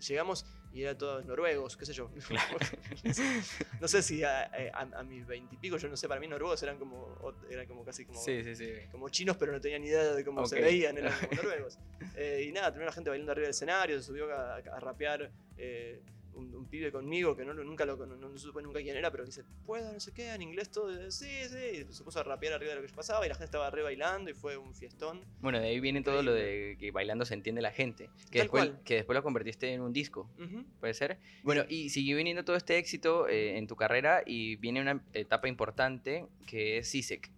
llegamos 0.00 0.46
y 0.72 0.82
eran 0.82 0.98
todos 0.98 1.24
noruegos, 1.24 1.76
qué 1.76 1.86
sé 1.86 1.92
yo. 1.92 2.10
no 3.80 3.88
sé 3.88 4.02
si 4.02 4.22
a, 4.22 4.42
a- 4.74 4.88
a 4.98 5.02
mis 5.02 5.26
veintipico, 5.26 5.76
yo 5.76 5.88
no 5.88 5.96
sé, 5.96 6.08
para 6.08 6.20
mí 6.20 6.28
noruegos 6.28 6.62
eran 6.62 6.78
como, 6.78 7.16
eran 7.50 7.66
como 7.66 7.84
casi 7.84 8.04
como, 8.04 8.20
Sí, 8.20 8.42
sí, 8.44 8.54
sí. 8.54 8.72
como 8.90 9.08
chinos, 9.08 9.36
pero 9.36 9.52
no 9.52 9.60
tenían 9.60 9.82
ni 9.82 9.88
idea 9.88 10.14
de 10.14 10.24
cómo 10.24 10.46
se 10.46 10.60
veían, 10.60 10.96
eran 10.98 11.12
como 11.18 11.32
noruegos. 11.42 11.78
Eh, 12.16 12.44
y 12.48 12.52
nada, 12.52 12.68
terminó 12.70 12.86
la 12.86 12.92
gente 12.92 13.10
bailando 13.10 13.32
arriba 13.32 13.46
del 13.46 13.50
escenario, 13.54 13.98
se 14.00 14.06
subió 14.06 14.32
a, 14.32 14.56
a 14.56 14.80
rapear 14.80 15.30
eh, 15.56 16.02
un, 16.38 16.54
un 16.54 16.66
pibe 16.66 16.90
conmigo 16.92 17.36
que 17.36 17.44
no, 17.44 17.52
nunca 17.52 17.84
lo 17.84 17.96
no, 18.06 18.16
no 18.16 18.38
supe 18.38 18.62
nunca 18.62 18.80
quién 18.80 18.96
era, 18.96 19.10
pero 19.10 19.24
dice, 19.24 19.44
¿puedo? 19.66 19.92
No 19.92 20.00
sé 20.00 20.12
qué, 20.12 20.32
en 20.32 20.42
inglés 20.42 20.70
todo, 20.70 21.10
sí, 21.10 21.26
sí, 21.48 21.84
y 21.88 21.92
se 21.92 22.04
puso 22.04 22.20
a 22.20 22.22
rapear 22.22 22.54
arriba 22.54 22.70
de 22.70 22.76
lo 22.76 22.82
que 22.82 22.88
yo 22.88 22.94
pasaba 22.94 23.24
y 23.26 23.28
la 23.28 23.34
gente 23.34 23.46
estaba 23.46 23.70
re 23.70 23.82
bailando 23.82 24.30
y 24.30 24.34
fue 24.34 24.56
un 24.56 24.74
fiestón. 24.74 25.20
Bueno, 25.40 25.58
de 25.60 25.66
ahí 25.68 25.80
viene 25.80 26.02
todo 26.02 26.22
lo 26.22 26.32
de 26.32 26.76
que 26.78 26.90
bailando 26.90 27.24
se 27.24 27.34
entiende 27.34 27.60
la 27.60 27.72
gente. 27.72 28.10
Que, 28.30 28.38
Tal 28.38 28.46
después, 28.46 28.66
cual. 28.70 28.80
que 28.84 28.94
después 28.94 29.14
lo 29.16 29.22
convertiste 29.22 29.72
en 29.72 29.80
un 29.80 29.92
disco, 29.92 30.30
Ujú. 30.38 30.64
¿puede 30.80 30.94
ser? 30.94 31.18
Bueno, 31.42 31.64
y 31.68 31.90
siguió 31.90 32.16
viniendo 32.16 32.44
todo 32.44 32.56
este 32.56 32.78
éxito 32.78 33.28
eh, 33.28 33.58
en 33.58 33.66
tu 33.66 33.76
carrera 33.76 34.22
y 34.24 34.56
viene 34.56 34.80
una 34.80 35.02
etapa 35.12 35.48
importante 35.48 36.26
que 36.46 36.78
es 36.78 36.90
CISEC, 36.90 37.30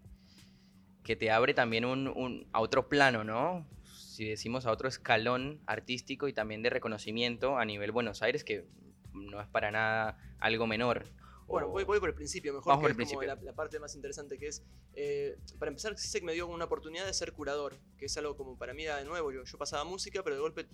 que 1.04 1.16
te 1.16 1.30
abre 1.30 1.54
también 1.54 1.84
un, 1.84 2.08
un- 2.08 2.46
a 2.52 2.60
otro 2.60 2.88
plano, 2.88 3.24
¿no? 3.24 3.66
Si 3.92 4.26
decimos 4.28 4.66
a 4.66 4.70
otro 4.70 4.86
escalón 4.88 5.60
artístico 5.66 6.28
y 6.28 6.32
también 6.34 6.62
de 6.62 6.68
reconocimiento 6.68 7.56
a 7.56 7.64
nivel 7.64 7.90
Buenos 7.90 8.20
Aires, 8.22 8.44
que 8.44 8.64
no 9.14 9.40
es 9.40 9.48
para 9.48 9.70
nada 9.70 10.18
algo 10.38 10.66
menor. 10.66 11.06
Bueno, 11.46 11.68
voy, 11.68 11.82
voy 11.82 11.98
por 11.98 12.08
el 12.08 12.14
principio, 12.14 12.52
mejor 12.52 12.68
Vamos 12.68 12.82
que 12.82 12.94
por 12.94 13.02
el 13.02 13.08
como 13.08 13.20
principio. 13.20 13.26
la, 13.26 13.42
la 13.42 13.56
parte 13.56 13.80
más 13.80 13.94
interesante 13.96 14.38
que 14.38 14.46
es, 14.46 14.62
eh, 14.94 15.36
para 15.58 15.70
empezar, 15.70 15.98
CISEC 15.98 16.22
me 16.22 16.32
dio 16.32 16.46
una 16.46 16.66
oportunidad 16.66 17.04
de 17.06 17.12
ser 17.12 17.32
curador, 17.32 17.76
que 17.98 18.06
es 18.06 18.16
algo 18.16 18.36
como 18.36 18.56
para 18.56 18.72
mí 18.72 18.84
era 18.84 18.98
de 18.98 19.04
nuevo, 19.04 19.32
yo, 19.32 19.42
yo 19.42 19.58
pasaba 19.58 19.82
música, 19.82 20.22
pero 20.22 20.36
de 20.36 20.42
golpe 20.42 20.68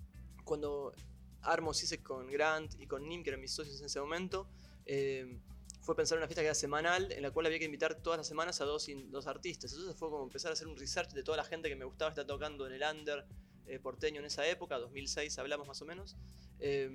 cuando 0.44 0.92
armo 1.40 1.72
CISEC 1.72 2.02
con 2.02 2.26
Grant 2.26 2.74
y 2.78 2.86
con 2.86 3.08
Nim, 3.08 3.22
que 3.22 3.30
eran 3.30 3.40
mis 3.40 3.52
socios 3.52 3.80
en 3.80 3.86
ese 3.86 4.00
momento, 4.00 4.50
eh, 4.84 5.40
fue 5.80 5.96
pensar 5.96 6.16
en 6.16 6.20
una 6.20 6.26
fiesta 6.28 6.42
que 6.42 6.46
era 6.46 6.54
semanal, 6.54 7.10
en 7.10 7.22
la 7.22 7.30
cual 7.30 7.46
había 7.46 7.58
que 7.58 7.64
invitar 7.64 7.94
todas 7.94 8.18
las 8.18 8.26
semanas 8.26 8.60
a 8.60 8.64
dos, 8.64 8.86
dos 9.06 9.26
artistas. 9.28 9.72
Entonces 9.72 9.96
fue 9.96 10.10
como 10.10 10.24
empezar 10.24 10.50
a 10.50 10.54
hacer 10.54 10.66
un 10.66 10.76
research 10.76 11.12
de 11.12 11.22
toda 11.22 11.38
la 11.38 11.44
gente 11.44 11.68
que 11.68 11.76
me 11.76 11.84
gustaba 11.84 12.10
estar 12.10 12.26
tocando 12.26 12.66
en 12.66 12.72
el 12.74 12.82
under 12.82 13.24
eh, 13.66 13.78
porteño 13.78 14.20
en 14.20 14.26
esa 14.26 14.46
época, 14.46 14.78
2006 14.78 15.38
hablamos 15.38 15.66
más 15.66 15.80
o 15.80 15.86
menos. 15.86 16.16
Eh, 16.58 16.90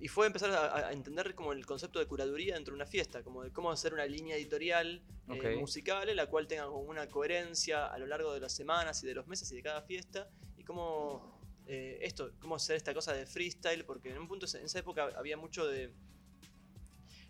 y 0.00 0.08
fue 0.08 0.26
empezar 0.26 0.50
a, 0.50 0.88
a 0.88 0.92
entender 0.92 1.34
como 1.34 1.52
el 1.52 1.66
concepto 1.66 1.98
de 1.98 2.06
curaduría 2.06 2.54
dentro 2.54 2.72
de 2.72 2.76
una 2.76 2.86
fiesta, 2.86 3.22
como 3.22 3.42
de 3.42 3.50
cómo 3.52 3.70
hacer 3.70 3.92
una 3.94 4.06
línea 4.06 4.36
editorial 4.36 5.02
eh, 5.48 5.56
musical 5.56 6.08
en 6.08 6.16
la 6.16 6.26
cual 6.26 6.46
tenga 6.46 6.66
como 6.66 6.80
una 6.82 7.08
coherencia 7.08 7.86
a 7.86 7.98
lo 7.98 8.06
largo 8.06 8.32
de 8.32 8.40
las 8.40 8.52
semanas 8.54 9.02
y 9.02 9.06
de 9.06 9.14
los 9.14 9.26
meses 9.26 9.50
y 9.52 9.56
de 9.56 9.62
cada 9.62 9.82
fiesta, 9.82 10.28
y 10.56 10.62
cómo 10.64 11.40
eh, 11.66 11.98
esto, 12.02 12.32
cómo 12.40 12.54
hacer 12.54 12.76
esta 12.76 12.94
cosa 12.94 13.12
de 13.12 13.26
freestyle, 13.26 13.84
porque 13.84 14.10
en 14.10 14.18
un 14.18 14.28
punto 14.28 14.46
en 14.56 14.64
esa 14.64 14.78
época 14.78 15.10
había 15.16 15.36
mucho 15.36 15.66
de 15.66 15.92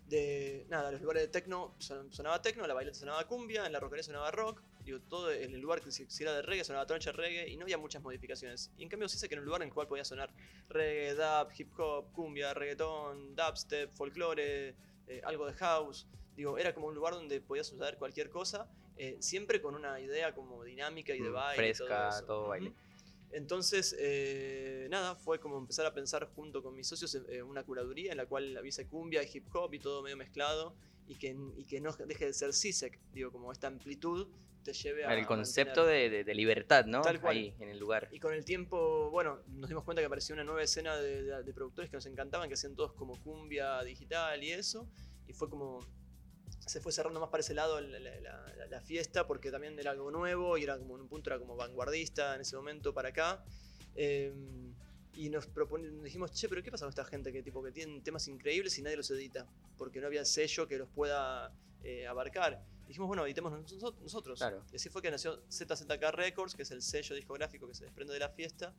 de 0.07 0.65
nada, 0.69 0.91
los 0.91 1.01
lugares 1.01 1.21
de 1.23 1.27
techno 1.27 1.75
son- 1.77 2.11
sonaba 2.11 2.41
techno, 2.41 2.65
la 2.65 2.73
baileta 2.73 2.97
sonaba 2.97 3.27
cumbia, 3.27 3.65
en 3.67 3.71
la 3.73 3.79
rockería 3.79 4.03
sonaba 4.03 4.31
rock, 4.31 4.63
digo, 4.83 4.99
todo 5.01 5.31
en 5.31 5.53
el 5.53 5.59
lugar 5.61 5.81
que 5.81 5.91
si, 5.91 6.05
era 6.21 6.33
de 6.33 6.41
reggae 6.41 6.63
sonaba 6.63 6.85
troncha 6.85 7.11
reggae 7.11 7.49
y 7.49 7.57
no 7.57 7.63
había 7.63 7.77
muchas 7.77 8.01
modificaciones. 8.01 8.71
Y 8.77 8.83
en 8.83 8.89
cambio 8.89 9.07
sí 9.09 9.17
sé 9.17 9.27
que 9.27 9.35
era 9.35 9.41
un 9.41 9.45
lugar 9.45 9.61
en 9.61 9.67
el 9.69 9.73
cual 9.73 9.87
podía 9.87 10.05
sonar 10.05 10.31
reggae, 10.69 11.15
dub, 11.15 11.49
hip 11.57 11.79
hop, 11.79 12.11
cumbia, 12.13 12.53
reggaetón, 12.53 13.35
dubstep, 13.35 13.93
folclore, 13.93 14.75
eh, 15.07 15.21
algo 15.23 15.45
de 15.45 15.53
house. 15.53 16.07
Digo, 16.35 16.57
era 16.57 16.73
como 16.73 16.87
un 16.87 16.95
lugar 16.95 17.13
donde 17.13 17.41
podía 17.41 17.63
suceder 17.63 17.97
cualquier 17.97 18.29
cosa, 18.29 18.69
eh, 18.97 19.17
siempre 19.19 19.61
con 19.61 19.75
una 19.75 19.99
idea 19.99 20.33
como 20.33 20.63
dinámica 20.63 21.13
y 21.13 21.19
de 21.19 21.29
Mm, 21.29 21.33
baile. 21.33 21.73
fresca, 21.73 22.23
todo 22.25 22.47
baile. 22.47 22.73
Entonces, 23.31 23.95
eh, 23.99 24.87
nada, 24.89 25.15
fue 25.15 25.39
como 25.39 25.57
empezar 25.59 25.85
a 25.85 25.93
pensar 25.93 26.25
junto 26.35 26.63
con 26.63 26.75
mis 26.75 26.87
socios 26.87 27.13
en 27.13 27.29
en 27.29 27.43
una 27.43 27.63
curaduría 27.63 28.11
en 28.11 28.17
la 28.17 28.25
cual 28.25 28.57
hubiese 28.59 28.87
cumbia 28.87 29.21
y 29.21 29.29
hip 29.31 29.53
hop 29.53 29.73
y 29.73 29.79
todo 29.79 30.01
medio 30.01 30.17
mezclado 30.17 30.73
y 31.09 31.15
que, 31.15 31.35
y 31.57 31.65
que 31.65 31.81
no 31.81 31.91
deje 31.91 32.27
de 32.27 32.33
ser 32.33 32.53
CISEC, 32.53 32.97
digo, 33.11 33.31
como 33.31 33.51
esta 33.51 33.67
amplitud 33.67 34.27
te 34.63 34.73
lleve 34.73 35.03
a... 35.05 35.13
El 35.17 35.25
concepto 35.25 35.85
de, 35.85 36.09
de- 36.09 36.23
de 36.23 36.33
libertad, 36.35 36.85
¿no? 36.85 37.01
Tal 37.01 37.19
cual. 37.19 37.35
Ahí, 37.35 37.53
en 37.59 37.69
el 37.69 37.79
lugar. 37.79 38.07
Y 38.11 38.19
con 38.19 38.33
el 38.33 38.45
tiempo, 38.45 39.09
bueno, 39.09 39.39
nos 39.47 39.67
dimos 39.69 39.83
cuenta 39.83 40.01
que 40.01 40.05
apareció 40.05 40.33
una 40.35 40.43
nueva 40.43 40.61
escena 40.63 40.95
de, 40.97 41.23
de- 41.23 41.43
de 41.43 41.53
productores 41.53 41.89
que 41.89 41.97
nos 41.97 42.05
encantaban, 42.05 42.47
que 42.47 42.53
hacían 42.53 42.75
todos 42.75 42.93
como 42.93 43.19
cumbia 43.23 43.81
digital 43.83 44.41
y 44.43 44.51
eso, 44.51 44.87
y 45.27 45.33
fue 45.33 45.49
como... 45.49 45.79
Se 46.67 46.79
fue 46.81 46.91
cerrando 46.91 47.19
más 47.19 47.29
para 47.29 47.41
ese 47.41 47.53
lado 47.55 47.81
la, 47.81 47.99
la- 47.99 48.19
la- 48.21 48.67
la 48.69 48.81
fiesta 48.81 49.25
porque 49.25 49.49
también 49.49 49.79
era 49.79 49.91
algo 49.91 50.11
nuevo 50.11 50.57
y 50.57 50.63
era 50.63 50.77
como 50.77 50.95
en 50.95 51.01
un 51.01 51.07
punto 51.07 51.31
era 51.31 51.39
como 51.39 51.55
vanguardista 51.55 52.35
en 52.35 52.41
ese 52.41 52.55
momento 52.55 52.93
para 52.93 53.09
acá. 53.09 53.43
Eh, 53.95 54.31
y 55.13 55.29
nos 55.29 55.49
propon- 55.53 56.01
dijimos, 56.01 56.31
che, 56.31 56.47
pero 56.47 56.61
¿qué 56.63 56.71
pasa 56.71 56.85
con 56.85 56.89
esta 56.89 57.03
gente 57.05 57.31
que 57.31 57.41
tipo 57.43 57.61
que 57.63 57.71
tienen 57.71 58.01
temas 58.03 58.27
increíbles 58.27 58.77
y 58.77 58.81
nadie 58.81 58.97
los 58.97 59.09
edita? 59.11 59.45
Porque 59.77 59.99
no 59.99 60.07
había 60.07 60.23
sello 60.25 60.67
que 60.67 60.77
los 60.77 60.87
pueda 60.89 61.51
eh, 61.83 62.07
abarcar. 62.07 62.61
Dijimos, 62.87 63.07
bueno, 63.07 63.25
editemos 63.25 63.51
noso- 63.53 63.95
nosotros. 64.01 64.39
Claro. 64.39 64.63
Y 64.71 64.77
así 64.77 64.89
fue 64.89 65.01
que 65.01 65.11
nació 65.11 65.41
ZZK 65.51 66.01
Records, 66.11 66.55
que 66.55 66.63
es 66.63 66.71
el 66.71 66.81
sello 66.81 67.15
discográfico 67.15 67.67
que 67.67 67.73
se 67.75 67.83
desprende 67.85 68.13
de 68.13 68.19
la 68.19 68.29
fiesta. 68.29 68.73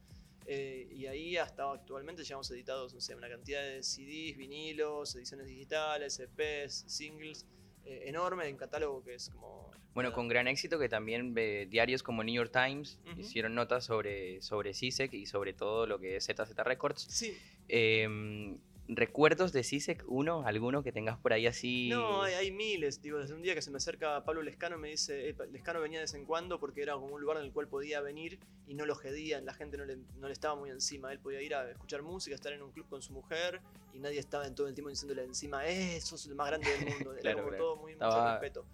eh, 0.46 0.88
y 0.90 1.06
ahí 1.06 1.36
hasta 1.36 1.70
actualmente 1.70 2.24
llevamos 2.24 2.50
editados, 2.50 2.92
no 2.92 3.00
sé, 3.00 3.14
una 3.14 3.28
cantidad 3.28 3.62
de 3.62 3.82
CDs, 3.84 4.36
vinilos, 4.36 5.14
ediciones 5.14 5.46
digitales, 5.46 6.18
EPs, 6.18 6.84
singles, 6.88 7.46
eh, 7.84 8.04
enorme, 8.06 8.48
en 8.48 8.56
catálogo 8.56 9.02
que 9.02 9.14
es 9.14 9.30
como... 9.30 9.70
Bueno, 9.92 10.10
nada. 10.10 10.14
con 10.14 10.28
gran 10.28 10.46
éxito 10.46 10.78
que 10.78 10.88
también 10.88 11.34
eh, 11.36 11.66
diarios 11.68 12.02
como 12.02 12.22
New 12.22 12.34
York 12.34 12.52
Times 12.52 13.00
hicieron 13.16 13.54
notas 13.56 13.84
sobre, 13.84 14.40
sobre 14.40 14.72
CISEC 14.72 15.12
y 15.14 15.26
sobre 15.26 15.52
todo 15.52 15.86
lo 15.86 15.98
que 15.98 16.16
es 16.16 16.26
ZZ 16.26 16.54
Records. 16.58 17.02
Sí, 17.10 17.36
Em, 17.72 18.58
¿Recuerdos 18.94 19.52
de 19.52 19.62
CISEC 19.62 20.04
1? 20.08 20.44
¿Alguno 20.46 20.82
que 20.82 20.90
tengas 20.92 21.18
por 21.18 21.32
ahí 21.32 21.46
así? 21.46 21.88
No, 21.90 22.22
hay, 22.22 22.34
hay 22.34 22.50
miles. 22.50 23.00
Digo, 23.00 23.18
desde 23.18 23.34
un 23.34 23.42
día 23.42 23.54
que 23.54 23.62
se 23.62 23.70
me 23.70 23.76
acerca 23.76 24.24
Pablo 24.24 24.42
Lescano 24.42 24.78
me 24.78 24.88
dice, 24.88 25.28
eh, 25.28 25.36
Lescano 25.50 25.80
venía 25.80 25.98
de 26.00 26.04
vez 26.04 26.14
en 26.14 26.24
cuando 26.24 26.58
porque 26.58 26.82
era 26.82 26.94
como 26.94 27.14
un 27.14 27.20
lugar 27.20 27.36
en 27.38 27.44
el 27.44 27.52
cual 27.52 27.68
podía 27.68 28.00
venir 28.00 28.38
y 28.66 28.74
no 28.74 28.86
lo 28.86 28.96
gedían, 28.96 29.44
la 29.44 29.54
gente 29.54 29.76
no 29.76 29.84
le, 29.84 29.96
no 30.16 30.26
le 30.26 30.32
estaba 30.32 30.56
muy 30.56 30.70
encima. 30.70 31.12
Él 31.12 31.20
podía 31.20 31.40
ir 31.40 31.54
a 31.54 31.70
escuchar 31.70 32.02
música, 32.02 32.34
estar 32.34 32.52
en 32.52 32.62
un 32.62 32.72
club 32.72 32.88
con 32.88 33.00
su 33.00 33.12
mujer 33.12 33.60
y 33.92 33.98
nadie 34.00 34.18
estaba 34.18 34.46
en 34.46 34.54
todo 34.54 34.66
el 34.66 34.74
tiempo 34.74 34.90
diciéndole 34.90 35.22
encima, 35.24 35.66
eh, 35.68 36.00
sos 36.00 36.26
el 36.26 36.34
más 36.34 36.48
grande 36.48 36.70
del 36.70 36.86
mundo. 36.86 37.12
Era 37.12 37.20
Claro, 37.22 37.36
como 37.38 37.48
claro. 37.50 37.64
todo 37.64 37.76
muy 37.76 37.94
mucho 37.94 38.08
respeto. 38.32 38.66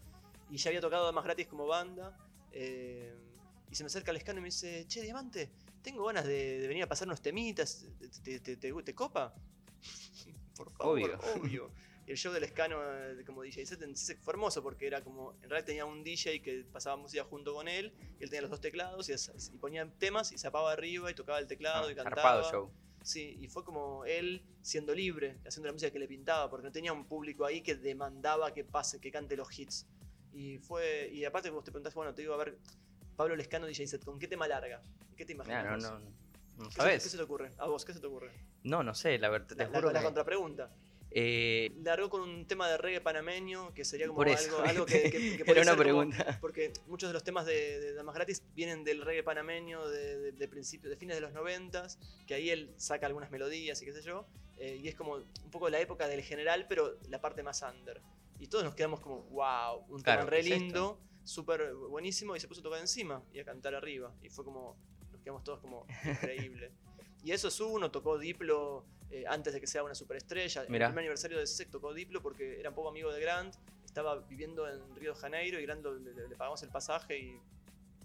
Y 0.49 0.57
ya 0.57 0.71
había 0.71 0.81
tocado 0.81 1.05
además 1.05 1.25
gratis 1.25 1.47
como 1.47 1.67
banda. 1.67 2.17
eh, 2.53 3.15
y 3.71 3.75
se 3.75 3.83
me 3.83 3.89
acerca 3.89 4.13
Lescano 4.13 4.39
y 4.39 4.43
me 4.43 4.47
dice, 4.49 4.87
che, 4.87 5.03
Diamante, 5.03 5.51
tengo 5.83 6.05
ganas 6.07 6.25
de, 6.25 6.61
de 6.61 6.69
venir 6.69 6.85
a 6.85 6.87
pasar 6.87 7.09
unos 7.09 7.21
temitas. 7.21 7.85
¿Te, 8.23 8.39
te- 8.41 8.57
te- 8.57 8.73
te 8.83 8.95
copa? 8.95 9.35
Por 10.57 10.71
favor, 10.73 10.95
Obvio. 10.99 11.19
obvio. 11.37 11.71
El 12.07 12.17
show 12.17 12.33
del 12.33 12.45
Escano 12.45 12.79
eh, 12.85 13.25
como 13.27 13.43
DJ 13.43 13.67
set 13.67 13.83
en 13.83 13.97
sí 13.97 14.15
fue 14.15 14.33
hermoso 14.35 14.63
porque 14.63 14.87
era 14.87 15.03
como, 15.03 15.33
en 15.43 15.51
realidad 15.51 15.67
tenía 15.67 15.85
un 15.85 16.05
DJ 16.05 16.41
que 16.41 16.65
pasaba 16.73 16.95
música 16.97 17.25
junto 17.25 17.53
con 17.53 17.67
él, 17.67 17.93
y 18.21 18.23
él 18.23 18.31
tenía 18.31 18.43
los 18.43 18.51
dos 18.51 18.61
teclados 18.61 19.09
y, 19.09 19.13
y 19.13 19.59
ponía 19.59 19.91
temas 19.99 20.31
y 20.31 20.39
zapaba 20.39 20.71
arriba 20.73 21.11
y 21.11 21.15
tocaba 21.15 21.41
el 21.41 21.49
teclado 21.49 21.89
Ah, 21.89 21.93
y 21.93 21.95
cantaba. 21.97 22.49
show. 22.49 22.71
Sí, 23.03 23.37
y 23.41 23.49
fue 23.49 23.65
como 23.65 24.05
él 24.05 24.45
siendo 24.63 24.95
libre, 24.95 25.39
haciendo 25.47 25.67
la 25.67 25.73
música 25.73 25.91
que 25.93 25.99
le 25.99 26.07
pintaba, 26.07 26.49
porque 26.49 26.65
no 26.67 26.73
tenía 26.73 26.93
un 26.93 27.07
público 27.07 27.45
ahí 27.45 27.61
que 27.61 27.75
demandaba 27.75 28.53
que 28.55 28.63
pase, 28.65 29.01
que 29.01 29.11
cante 29.11 29.37
los 29.37 29.57
hits. 29.59 29.87
Y 30.33 30.59
fue, 30.59 31.11
y 31.13 31.25
aparte 31.25 31.51
vos 31.51 31.65
te 31.65 31.73
preguntás, 31.73 31.95
bueno, 31.95 32.15
te 32.15 32.23
digo, 32.23 32.35
a 32.35 32.37
ver, 32.37 32.57
Pablo 33.17 33.35
Lescano 33.35 33.67
DJ 33.67 33.87
set, 33.89 34.05
¿con 34.05 34.19
qué 34.19 34.29
tema 34.29 34.47
larga? 34.47 34.81
¿Qué 35.17 35.25
te 35.25 35.33
imaginas? 35.33 35.65
Nah, 35.65 35.77
no, 35.77 35.93
vos? 35.95 36.03
no, 36.05 36.13
no 36.57 36.65
¿Qué 36.65 36.71
se- 36.71 36.77
sabes. 36.77 37.03
¿Qué 37.05 37.09
se 37.11 37.17
te 37.17 37.23
ocurre? 37.23 37.53
A 37.59 37.67
vos, 37.67 37.85
¿qué 37.85 37.93
se 37.93 38.01
te 38.01 38.07
ocurre? 38.07 38.33
No, 38.65 38.83
no 38.83 38.95
sé, 38.95 39.19
la 39.19 39.29
verdad, 39.29 39.47
te 39.49 39.55
La, 39.57 39.65
la- 39.69 39.79
juro 39.79 39.93
la 39.93 40.01
que- 40.01 40.05
contrapregunta. 40.05 40.71
eh, 41.11 41.73
Largó 41.83 42.11
con 42.11 42.21
un 42.23 42.47
tema 42.47 42.69
de 42.69 42.77
reggae 42.79 43.01
panameño, 43.01 43.73
que 43.73 43.85
sería 43.85 44.07
como 44.09 44.23
eso, 44.25 44.57
algo, 44.59 44.69
algo 44.69 44.87
que, 44.87 45.03
que- 45.11 45.11
que 45.11 45.45
era 45.51 45.63
una 45.63 45.65
ser 45.65 45.65
como- 45.65 45.77
pregunta. 46.11 46.39
porque 46.41 46.73
muchos 46.87 47.09
de 47.09 47.15
los 47.15 47.23
temas 47.25 47.47
de, 47.47 47.81
de 47.81 47.95
Damas 47.95 48.15
Gratis 48.15 48.43
vienen 48.55 48.85
del 48.85 49.03
reggae 49.03 49.23
panameño 49.23 49.87
de, 49.89 50.19
de, 50.19 50.33
de 50.33 50.49
principios, 50.49 50.91
de 50.91 50.97
fines 50.97 51.17
de 51.17 51.21
los 51.23 51.33
noventas, 51.33 51.99
que 52.27 52.35
ahí 52.35 52.51
él 52.51 52.75
saca 52.77 53.07
algunas 53.07 53.31
melodías 53.31 53.81
y 53.83 53.85
qué 53.87 53.93
sé 53.93 54.03
yo, 54.03 54.27
eh, 54.59 54.77
y 54.83 54.89
es 54.89 54.95
como 54.95 55.15
un 55.15 55.51
poco 55.51 55.69
la 55.71 55.81
época 55.81 56.09
del 56.09 56.23
general, 56.23 56.67
pero 56.69 56.99
la 57.09 57.21
parte 57.21 57.43
más 57.43 57.63
under. 57.63 58.01
Y 58.39 58.49
todos 58.49 58.65
nos 58.65 58.75
quedamos 58.75 59.01
como, 59.01 59.23
wow, 59.31 59.85
un 59.89 60.03
Claro, 60.03 60.21
tema 60.23 60.31
re 60.31 60.43
¿qué 60.43 60.55
es 60.55 60.61
lindo, 60.61 61.01
súper 61.25 61.73
buenísimo, 61.75 62.37
y 62.37 62.41
se 62.41 62.49
puso 62.49 62.61
a 62.61 62.65
tocar 62.65 62.81
encima 62.81 63.23
y 63.33 63.39
a 63.39 63.45
cantar 63.45 63.75
arriba. 63.75 64.13
Y 64.23 64.29
fue 64.29 64.45
como, 64.45 64.77
quedamos 65.27 65.43
todos 65.43 65.59
como, 65.59 65.85
increíble. 66.05 66.71
Y 67.25 67.33
eso 67.33 67.49
es 67.49 67.59
uno, 67.61 67.91
tocó 67.91 68.17
Diplo 68.17 68.85
eh, 69.11 69.25
antes 69.29 69.53
de 69.53 69.61
que 69.61 69.67
sea 69.67 69.83
una 69.83 69.97
superestrella. 69.97 70.65
Mirá. 70.69 70.87
el 70.87 70.93
primer 70.93 71.03
aniversario 71.03 71.37
de 71.39 71.47
CISEC 71.49 71.69
tocó 71.71 71.93
Diplo 71.93 72.23
porque 72.23 72.61
era 72.61 72.69
un 72.69 72.77
poco 72.77 72.89
amigo 72.91 73.13
de 73.13 73.21
Grant, 73.21 73.55
estaba 73.85 74.15
viviendo 74.21 74.69
en 74.69 74.95
Río 74.95 75.15
de 75.15 75.21
Janeiro 75.21 75.59
y 75.59 75.63
Grant 75.65 75.83
lo- 75.83 75.95
le, 75.99 76.29
le 76.29 76.37
pagamos 76.37 76.63
el 76.63 76.69
pasaje 76.69 77.19
y 77.19 77.41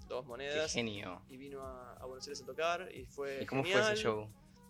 dos 0.08 0.24
Qué 0.24 0.28
monedas. 0.28 0.74
genio. 0.74 1.22
Y 1.30 1.38
vino 1.38 1.62
a, 1.62 1.94
a 1.94 2.06
Buenos 2.08 2.26
Aires 2.28 2.42
a 2.42 2.46
tocar 2.48 2.90
y 2.92 3.06
fue 3.06 3.44
¿Y 3.44 3.46
cómo 3.46 3.64
genial. 3.64 3.84
fue 3.84 3.94
ese 3.94 4.02
show? 4.02 4.28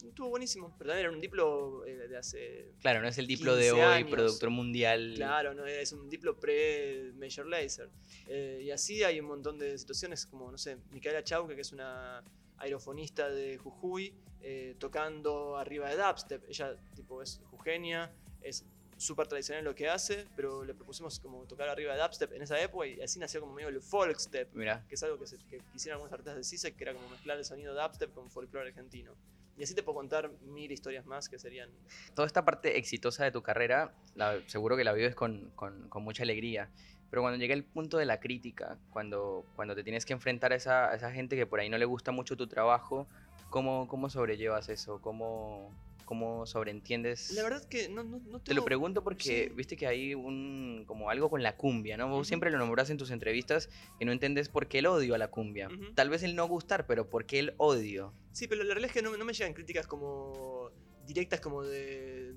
Estuvo 0.09 0.29
buenísimo, 0.29 0.73
pero 0.77 0.89
también 0.89 1.07
era 1.07 1.15
un 1.15 1.21
Diplo 1.21 1.85
eh, 1.85 2.07
de 2.07 2.17
hace... 2.17 2.73
Claro, 2.81 3.01
no 3.01 3.07
es 3.07 3.17
el 3.17 3.27
diplo 3.27 3.55
de 3.55 3.69
15 3.69 3.73
hoy, 3.73 3.93
años. 3.93 4.11
productor 4.11 4.49
mundial. 4.49 5.13
Claro, 5.15 5.53
no, 5.53 5.65
es 5.65 5.91
un 5.91 6.09
Diplo 6.09 6.39
pre-Major 6.39 7.45
Lazer. 7.45 7.89
Eh, 8.27 8.61
y 8.63 8.71
así 8.71 9.03
hay 9.03 9.19
un 9.19 9.27
montón 9.27 9.57
de 9.57 9.77
situaciones 9.77 10.25
como, 10.25 10.51
no 10.51 10.57
sé, 10.57 10.77
Micaela 10.91 11.23
Chauque, 11.23 11.55
que 11.55 11.61
es 11.61 11.71
una 11.71 12.23
aerofonista 12.57 13.29
de 13.29 13.57
Jujuy, 13.57 14.13
eh, 14.41 14.75
tocando 14.79 15.57
arriba 15.57 15.89
de 15.89 15.97
dubstep. 15.97 16.43
Ella, 16.49 16.75
tipo, 16.95 17.21
es 17.21 17.41
jujeña, 17.49 18.11
es 18.41 18.65
súper 18.97 19.27
tradicional 19.27 19.63
lo 19.63 19.73
que 19.73 19.89
hace, 19.89 20.27
pero 20.35 20.63
le 20.63 20.73
propusimos 20.73 21.19
como 21.19 21.45
tocar 21.45 21.67
arriba 21.69 21.95
de 21.95 22.01
dubstep 22.01 22.31
en 22.33 22.43
esa 22.43 22.59
época 22.61 22.85
y 22.85 23.01
así 23.01 23.19
nació 23.19 23.41
como 23.41 23.53
medio 23.53 23.69
el 23.69 23.81
folkstep, 23.81 24.53
Mira, 24.53 24.85
que 24.87 24.95
es 24.95 25.03
algo 25.03 25.17
que, 25.17 25.25
se, 25.25 25.37
que 25.49 25.59
quisieron 25.71 25.97
algunos 25.97 26.13
artistas 26.13 26.35
de 26.35 26.43
CISEC, 26.43 26.75
que 26.75 26.83
era 26.83 26.93
como 26.93 27.09
mezclar 27.09 27.37
el 27.37 27.45
sonido 27.45 27.73
dubstep 27.73 28.13
con 28.13 28.29
folclore 28.29 28.69
argentino. 28.69 29.15
Y 29.57 29.63
así 29.63 29.75
te 29.75 29.83
puedo 29.83 29.97
contar 29.97 30.31
mil 30.41 30.71
historias 30.71 31.05
más 31.05 31.29
que 31.29 31.37
serían... 31.37 31.69
toda 32.15 32.25
esta 32.25 32.43
parte 32.45 32.77
exitosa 32.77 33.23
de 33.23 33.31
tu 33.31 33.41
carrera, 33.41 33.93
la- 34.15 34.39
seguro 34.47 34.75
que 34.77 34.83
la 34.83 34.93
vives 34.93 35.13
con, 35.15 35.51
con- 35.55 35.87
con 35.89 36.03
mucha 36.03 36.23
alegría. 36.23 36.69
Pero 37.09 37.21
cuando 37.21 37.37
llega 37.37 37.53
el 37.53 37.65
punto 37.65 37.97
de 37.97 38.05
la 38.05 38.19
crítica, 38.19 38.77
cuando, 38.89 39.45
cuando 39.55 39.75
te 39.75 39.83
tienes 39.83 40.05
que 40.05 40.13
enfrentar 40.13 40.53
a 40.53 40.55
esa, 40.55 40.89
a 40.89 40.95
esa 40.95 41.11
gente 41.11 41.35
que 41.35 41.45
por 41.45 41.59
ahí 41.59 41.69
no 41.69 41.77
le 41.77 41.85
gusta 41.85 42.11
mucho 42.11 42.37
tu 42.37 42.47
trabajo, 42.47 43.07
¿cómo, 43.49 43.87
cómo 43.89 44.09
sobrellevas 44.09 44.69
eso? 44.69 45.01
¿Cómo, 45.01 45.75
cómo 46.11 46.45
sobreentiendes? 46.45 47.31
La 47.31 47.41
verdad 47.41 47.63
que 47.69 47.87
no, 47.87 48.03
no, 48.03 48.19
no 48.19 48.39
Te 48.41 48.53
lo 48.53 48.59
tengo- 48.59 48.65
pregunto 48.65 49.01
porque 49.01 49.47
sí. 49.47 49.55
viste 49.55 49.77
que 49.77 49.87
hay 49.87 50.13
un 50.13 50.83
como 50.85 51.09
algo 51.09 51.29
con 51.29 51.41
la 51.41 51.55
cumbia, 51.55 51.95
¿no? 51.95 52.09
Vos 52.09 52.27
siempre 52.27 52.51
lo 52.51 52.57
nombras 52.57 52.89
en 52.89 52.97
tus 52.97 53.11
entrevistas 53.11 53.69
que 53.97 54.03
no 54.03 54.11
entendés 54.11 54.49
por 54.49 54.67
qué 54.67 54.79
el 54.79 54.87
odio 54.87 55.15
a 55.15 55.17
la 55.17 55.29
cumbia. 55.29 55.69
Tal 55.95 56.09
vez 56.09 56.23
el 56.23 56.35
no 56.35 56.49
gustar, 56.49 56.85
pero 56.85 57.09
¿por 57.09 57.25
qué 57.25 57.39
el 57.39 57.53
odio? 57.55 58.13
Sí, 58.33 58.47
pero 58.49 58.61
la 58.65 58.73
realidad 58.73 58.87
es 58.89 58.93
que 58.93 59.01
no, 59.01 59.15
no 59.15 59.23
me 59.23 59.31
llegan 59.31 59.53
críticas 59.53 59.87
como 59.87 60.69
directas 61.05 61.39
como 61.39 61.63
de 61.63 62.35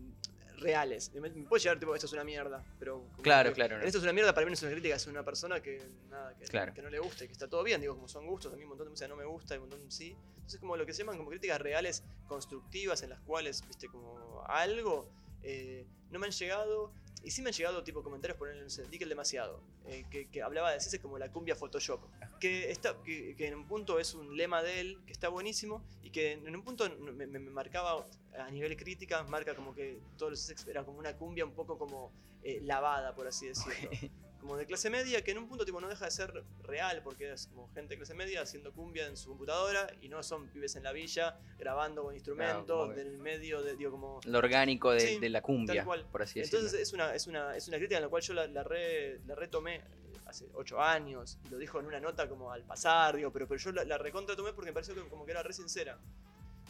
reales. 0.65 1.13
Me, 1.15 1.21
me 1.31 1.45
puede 1.45 1.63
llegar 1.63 1.79
tipo, 1.79 1.95
esto 1.95 2.07
es 2.07 2.13
una 2.13 2.25
mierda, 2.25 2.65
pero... 2.79 3.05
Claro, 3.23 3.51
que- 3.51 3.55
claro, 3.55 3.79
no. 3.79 3.85
Esto 3.85 3.99
es 3.99 4.05
una 4.05 4.13
mierda, 4.13 4.35
para 4.35 4.45
mí 4.47 4.51
no 4.51 4.55
es 4.55 4.63
una 4.63 4.73
crítica, 4.73 4.97
es 4.97 5.07
una 5.07 5.23
persona 5.25 5.61
que, 5.61 5.81
nada, 6.11 6.35
que, 6.37 6.45
Claro. 6.47 6.75
que 6.75 6.83
no 6.83 6.91
le 6.91 6.99
gusta 6.99 7.25
y 7.25 7.27
que 7.29 7.33
está 7.33 7.47
todo 7.49 7.63
bien. 7.63 7.81
Digo, 7.81 7.95
como 7.95 8.09
son 8.09 8.27
gustos, 8.27 8.53
a 8.53 8.57
mí 8.57 8.63
un 8.65 8.71
montón 8.71 8.87
de 8.87 8.91
música 8.91 9.07
no 9.09 9.17
me 9.17 9.25
gusta 9.25 9.55
y 9.55 9.59
un 9.59 9.69
montón 9.69 9.91
sí. 9.93 10.17
Entonces 10.35 10.59
como 10.61 10.77
lo 10.77 10.85
que 10.85 10.93
se 10.93 11.03
llaman 11.03 11.17
como 11.19 11.31
críticas 11.31 11.61
reales, 11.61 12.03
constructivas, 12.27 13.03
en 13.03 13.11
las 13.11 13.21
cuales, 13.21 13.63
viste, 13.69 13.87
como 13.89 14.43
algo, 14.47 15.09
eh, 15.43 15.87
no 16.11 16.19
me 16.19 16.27
han 16.27 16.33
llegado... 16.33 16.93
Y 17.25 17.31
sí 17.31 17.41
me 17.43 17.49
han 17.49 17.55
llegado 17.55 17.83
tipo 17.83 18.03
comentarios 18.03 18.39
por 18.39 18.49
no 18.63 18.69
sé, 18.71 18.87
Dickel 18.89 19.09
demasiado, 19.09 19.61
eh, 19.87 20.05
que, 20.11 20.29
que 20.29 20.43
hablaba 20.43 20.71
de 20.71 20.77
como 21.01 21.19
la 21.19 21.33
cumbia 21.33 21.57
Photoshop 21.57 22.01
que, 22.39 22.71
está, 22.71 23.03
que, 23.03 23.35
en 23.47 23.55
un 23.55 23.67
punto 23.67 23.99
es 23.99 24.13
un 24.15 24.37
lema 24.37 24.63
de 24.63 24.81
él, 24.81 24.99
que 25.07 25.13
está 25.13 25.29
buenísimo, 25.31 25.83
y 26.03 26.11
que 26.11 26.33
en 26.33 26.55
un 26.55 26.63
punto 26.63 26.89
me, 27.01 27.27
me- 27.27 27.39
marcaba 27.39 28.07
a 28.39 28.51
nivel 28.51 28.77
crítica, 28.77 29.23
marca 29.25 29.55
como 29.55 29.75
que 29.75 29.99
todos 30.19 30.33
los 30.33 30.41
Essex 30.45 30.67
era 30.67 30.85
como 30.85 30.99
una 30.99 31.17
cumbia 31.17 31.45
un 31.47 31.53
poco 31.53 31.79
como 31.79 32.13
eh, 32.43 32.61
lavada, 32.63 33.15
por 33.15 33.27
así 33.27 33.47
decirlo. 33.47 33.91
Como 34.45 34.59
de 34.59 34.67
clase 34.67 34.91
media, 34.91 35.25
que 35.25 35.31
en 35.31 35.39
un 35.39 35.49
punto 35.49 35.65
tipo 35.65 35.81
no 35.81 35.89
deja 35.89 36.05
de 36.05 36.11
ser 36.11 36.45
real, 36.65 37.01
porque 37.03 37.33
es 37.33 37.47
como 37.47 37.67
gente 37.73 37.95
de 37.95 37.97
clase 37.97 38.13
media 38.13 38.43
haciendo 38.43 38.75
cumbia 38.75 39.07
en 39.07 39.17
su 39.17 39.31
computadora, 39.31 39.87
y 40.03 40.11
no 40.11 40.23
son 40.23 40.49
pibes 40.49 40.77
en 40.77 40.83
la 40.83 40.93
villa 40.93 41.39
grabando 41.59 42.03
con 42.03 42.13
instrumentos, 42.15 42.93
que- 42.95 43.01
en 43.01 43.07
el 43.07 43.17
medio 43.17 43.63
de, 43.63 43.75
digo, 43.75 43.91
como... 43.91 44.21
Lo 44.27 44.37
orgánico 44.37 44.91
de, 44.91 45.01
Sí, 45.01 45.19
de 45.19 45.31
la 45.31 45.41
cumbia, 45.41 45.77
tal 45.77 45.85
cual. 45.87 46.07
por 46.13 46.21
así 46.21 46.41
decirlo. 46.41 46.59
Entonces 46.59 46.79
es 46.79 46.93
una, 46.93 47.15
es, 47.15 47.27
una, 47.27 47.57
es 47.57 47.67
una 47.69 47.79
crítica 47.79 47.97
en 47.97 48.03
la 48.03 48.11
cual 48.11 48.23
yo 48.23 48.35
la, 48.35 48.47
la, 48.49 48.63
re- 48.63 49.19
la 49.25 49.35
retomé 49.35 49.77
eh, 49.77 49.83
hace 50.27 50.47
ocho 50.53 50.79
años 50.79 51.39
y 51.47 51.49
lo 51.49 51.57
dijo 51.57 51.81
en 51.81 51.87
una 51.87 51.99
nota 51.99 52.29
como 52.29 52.53
al 52.53 52.65
pasar, 52.65 53.17
digo, 53.17 53.33
pero, 53.33 53.49
pero 53.49 53.59
yo 53.59 53.73
la, 53.73 53.85
la 53.85 53.97
recontra 53.97 54.37
tomé 54.37 54.53
porque 54.53 54.73
me 54.73 54.75
pareció 54.75 54.95
que 54.95 55.09
como 55.09 55.25
que 55.25 55.31
era 55.31 55.43
re 55.43 55.55
sincera. 55.55 55.99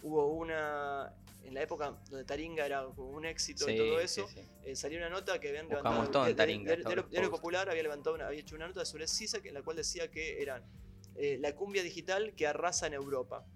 Hubo 0.06 0.26
una, 0.34 1.10
en 1.44 1.54
la 1.54 1.62
época 1.62 1.96
donde 2.10 2.24
Taringa 2.26 2.66
era 2.66 2.86
un 2.86 3.24
éxito 3.24 3.68
y 3.70 3.72
Sí, 3.72 3.78
todo 3.78 3.98
sí, 3.98 4.04
eso, 4.04 4.28
sí. 4.28 4.40
eh, 4.64 4.76
salió 4.76 4.98
una 4.98 5.08
nota 5.08 5.40
que 5.40 5.48
habían 5.48 5.66
Buscamos 5.66 5.92
levantado... 5.92 6.12
todo 6.12 6.22
en 6.24 6.28
de- 6.28 6.34
Taringa, 6.34 6.70
de- 6.72 6.76
de- 6.76 7.02
posts. 7.02 7.28
Popular 7.30 7.70
había, 7.70 7.82
levantado 7.82 8.14
una, 8.14 8.26
había 8.26 8.40
hecho 8.40 8.54
una 8.54 8.68
nota 8.68 8.84
sobre 8.84 9.08
CISAC 9.08 9.46
en 9.46 9.54
la 9.54 9.62
cual 9.62 9.76
decía 9.78 10.10
que 10.10 10.42
eran 10.42 10.62
eh, 11.16 11.38
la 11.40 11.54
cumbia 11.54 11.82
digital 11.82 12.34
que 12.34 12.46
arrasa 12.46 12.86
en 12.86 12.92
Europa. 12.92 13.46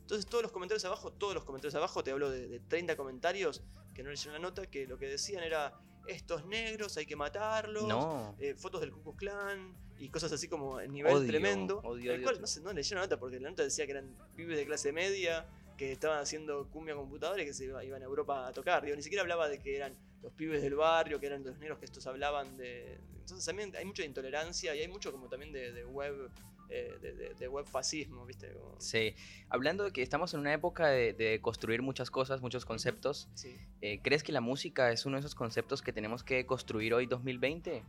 Entonces 0.00 0.24
todos 0.26 0.42
los 0.42 0.52
comentarios 0.52 0.84
abajo, 0.86 1.12
todos 1.12 1.34
los 1.34 1.44
comentarios 1.44 1.74
abajo, 1.74 2.02
te 2.02 2.12
hablo 2.12 2.30
de, 2.30 2.48
de 2.48 2.60
30 2.60 2.96
comentarios 2.96 3.62
que 3.94 4.02
no 4.02 4.08
leyeron 4.10 4.32
la 4.34 4.38
nota, 4.40 4.64
que 4.66 4.86
lo 4.86 4.96
que 4.98 5.06
decían 5.06 5.44
era, 5.44 5.74
estos 6.06 6.46
negros 6.46 6.96
hay 6.96 7.04
que 7.04 7.14
matarlos, 7.14 7.84
No, 7.86 8.34
eh, 8.38 8.54
fotos 8.54 8.80
del 8.80 8.90
Ku 8.92 9.02
Klux 9.02 9.18
Klan 9.18 9.74
y 9.98 10.08
cosas 10.08 10.32
así 10.32 10.48
como 10.48 10.78
a 10.78 10.86
nivel 10.86 11.14
Odio, 11.14 11.28
tremendo. 11.28 11.80
odio, 11.84 12.12
el 12.14 12.20
odio, 12.20 12.24
cual 12.24 12.40
no, 12.40 12.46
sé, 12.46 12.60
no 12.62 12.72
leyeron 12.72 13.00
la 13.02 13.04
nota 13.06 13.20
porque 13.20 13.38
la 13.38 13.50
nota 13.50 13.62
decía 13.62 13.84
que 13.84 13.92
eran 13.92 14.16
pibes 14.34 14.56
de 14.56 14.64
clase 14.64 14.92
media 14.92 15.46
que 15.80 15.92
estaban 15.92 16.18
haciendo 16.18 16.68
cumbia 16.68 16.94
computadora 16.94 17.42
y 17.42 17.46
que 17.46 17.54
se 17.54 17.64
iba- 17.64 17.82
iban 17.82 18.02
a 18.02 18.04
Europa 18.04 18.46
a 18.46 18.52
tocar. 18.52 18.84
Digo, 18.84 18.94
ni 18.96 19.02
siquiera 19.02 19.22
hablaba 19.22 19.48
de 19.48 19.60
que 19.60 19.74
eran 19.76 19.96
los 20.22 20.30
pibes 20.34 20.60
del 20.60 20.74
barrio, 20.74 21.18
que 21.18 21.24
eran 21.24 21.42
los 21.42 21.58
negros 21.58 21.78
que 21.78 21.86
estos 21.86 22.06
hablaban 22.06 22.58
de... 22.58 22.98
Entonces 23.20 23.46
también 23.46 23.74
hay 23.74 23.86
mucha 23.86 24.04
intolerancia 24.04 24.74
y 24.74 24.80
hay 24.80 24.88
mucho 24.88 25.10
como 25.10 25.30
también 25.30 25.52
de, 25.54 25.72
de 25.72 25.86
web... 25.86 26.28
eh, 26.68 26.98
de, 27.00 27.14
de- 27.14 27.34
de 27.34 27.48
web 27.48 27.64
fascismo, 27.64 28.26
¿viste? 28.26 28.52
Como- 28.52 28.78
sí. 28.78 29.14
Hablando 29.48 29.84
de 29.84 29.90
que 29.90 30.02
estamos 30.02 30.34
en 30.34 30.40
una 30.40 30.52
época 30.52 30.88
de, 30.88 31.38
construir 31.40 31.80
muchas 31.80 32.10
cosas, 32.10 32.42
muchos 32.42 32.66
conceptos, 32.66 33.30
sí. 33.34 33.56
eh, 33.80 34.00
¿crees 34.02 34.22
que 34.22 34.32
la 34.32 34.42
música 34.42 34.92
es 34.92 35.06
uno 35.06 35.16
de 35.16 35.20
esos 35.20 35.34
conceptos 35.34 35.80
que 35.80 35.94
tenemos 35.94 36.22
que 36.22 36.44
construir 36.44 36.92
hoy 36.92 37.06
2020? 37.06 37.82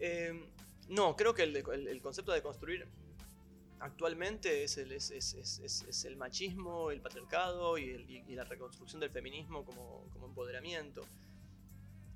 Eh, 0.00 0.32
no, 0.88 1.14
creo 1.14 1.32
que 1.32 1.44
el, 1.44 1.52
de- 1.52 1.64
el- 1.72 1.86
el 1.86 2.00
concepto 2.02 2.32
de 2.32 2.42
construir 2.42 2.88
actualmente 3.80 4.64
es 4.64 4.76
el, 4.78 4.92
es, 4.92 5.10
es- 5.10 5.34
es- 5.34 5.58
es- 5.60 5.82
es 5.88 6.04
el 6.04 6.16
machismo, 6.16 6.90
el 6.90 7.00
patriarcado 7.00 7.78
y, 7.78 7.90
el- 7.90 8.10
y- 8.10 8.24
y 8.28 8.34
la 8.34 8.44
reconstrucción 8.44 9.00
del 9.00 9.10
feminismo 9.10 9.64
como, 9.64 10.06
como 10.12 10.26
empoderamiento. 10.26 11.04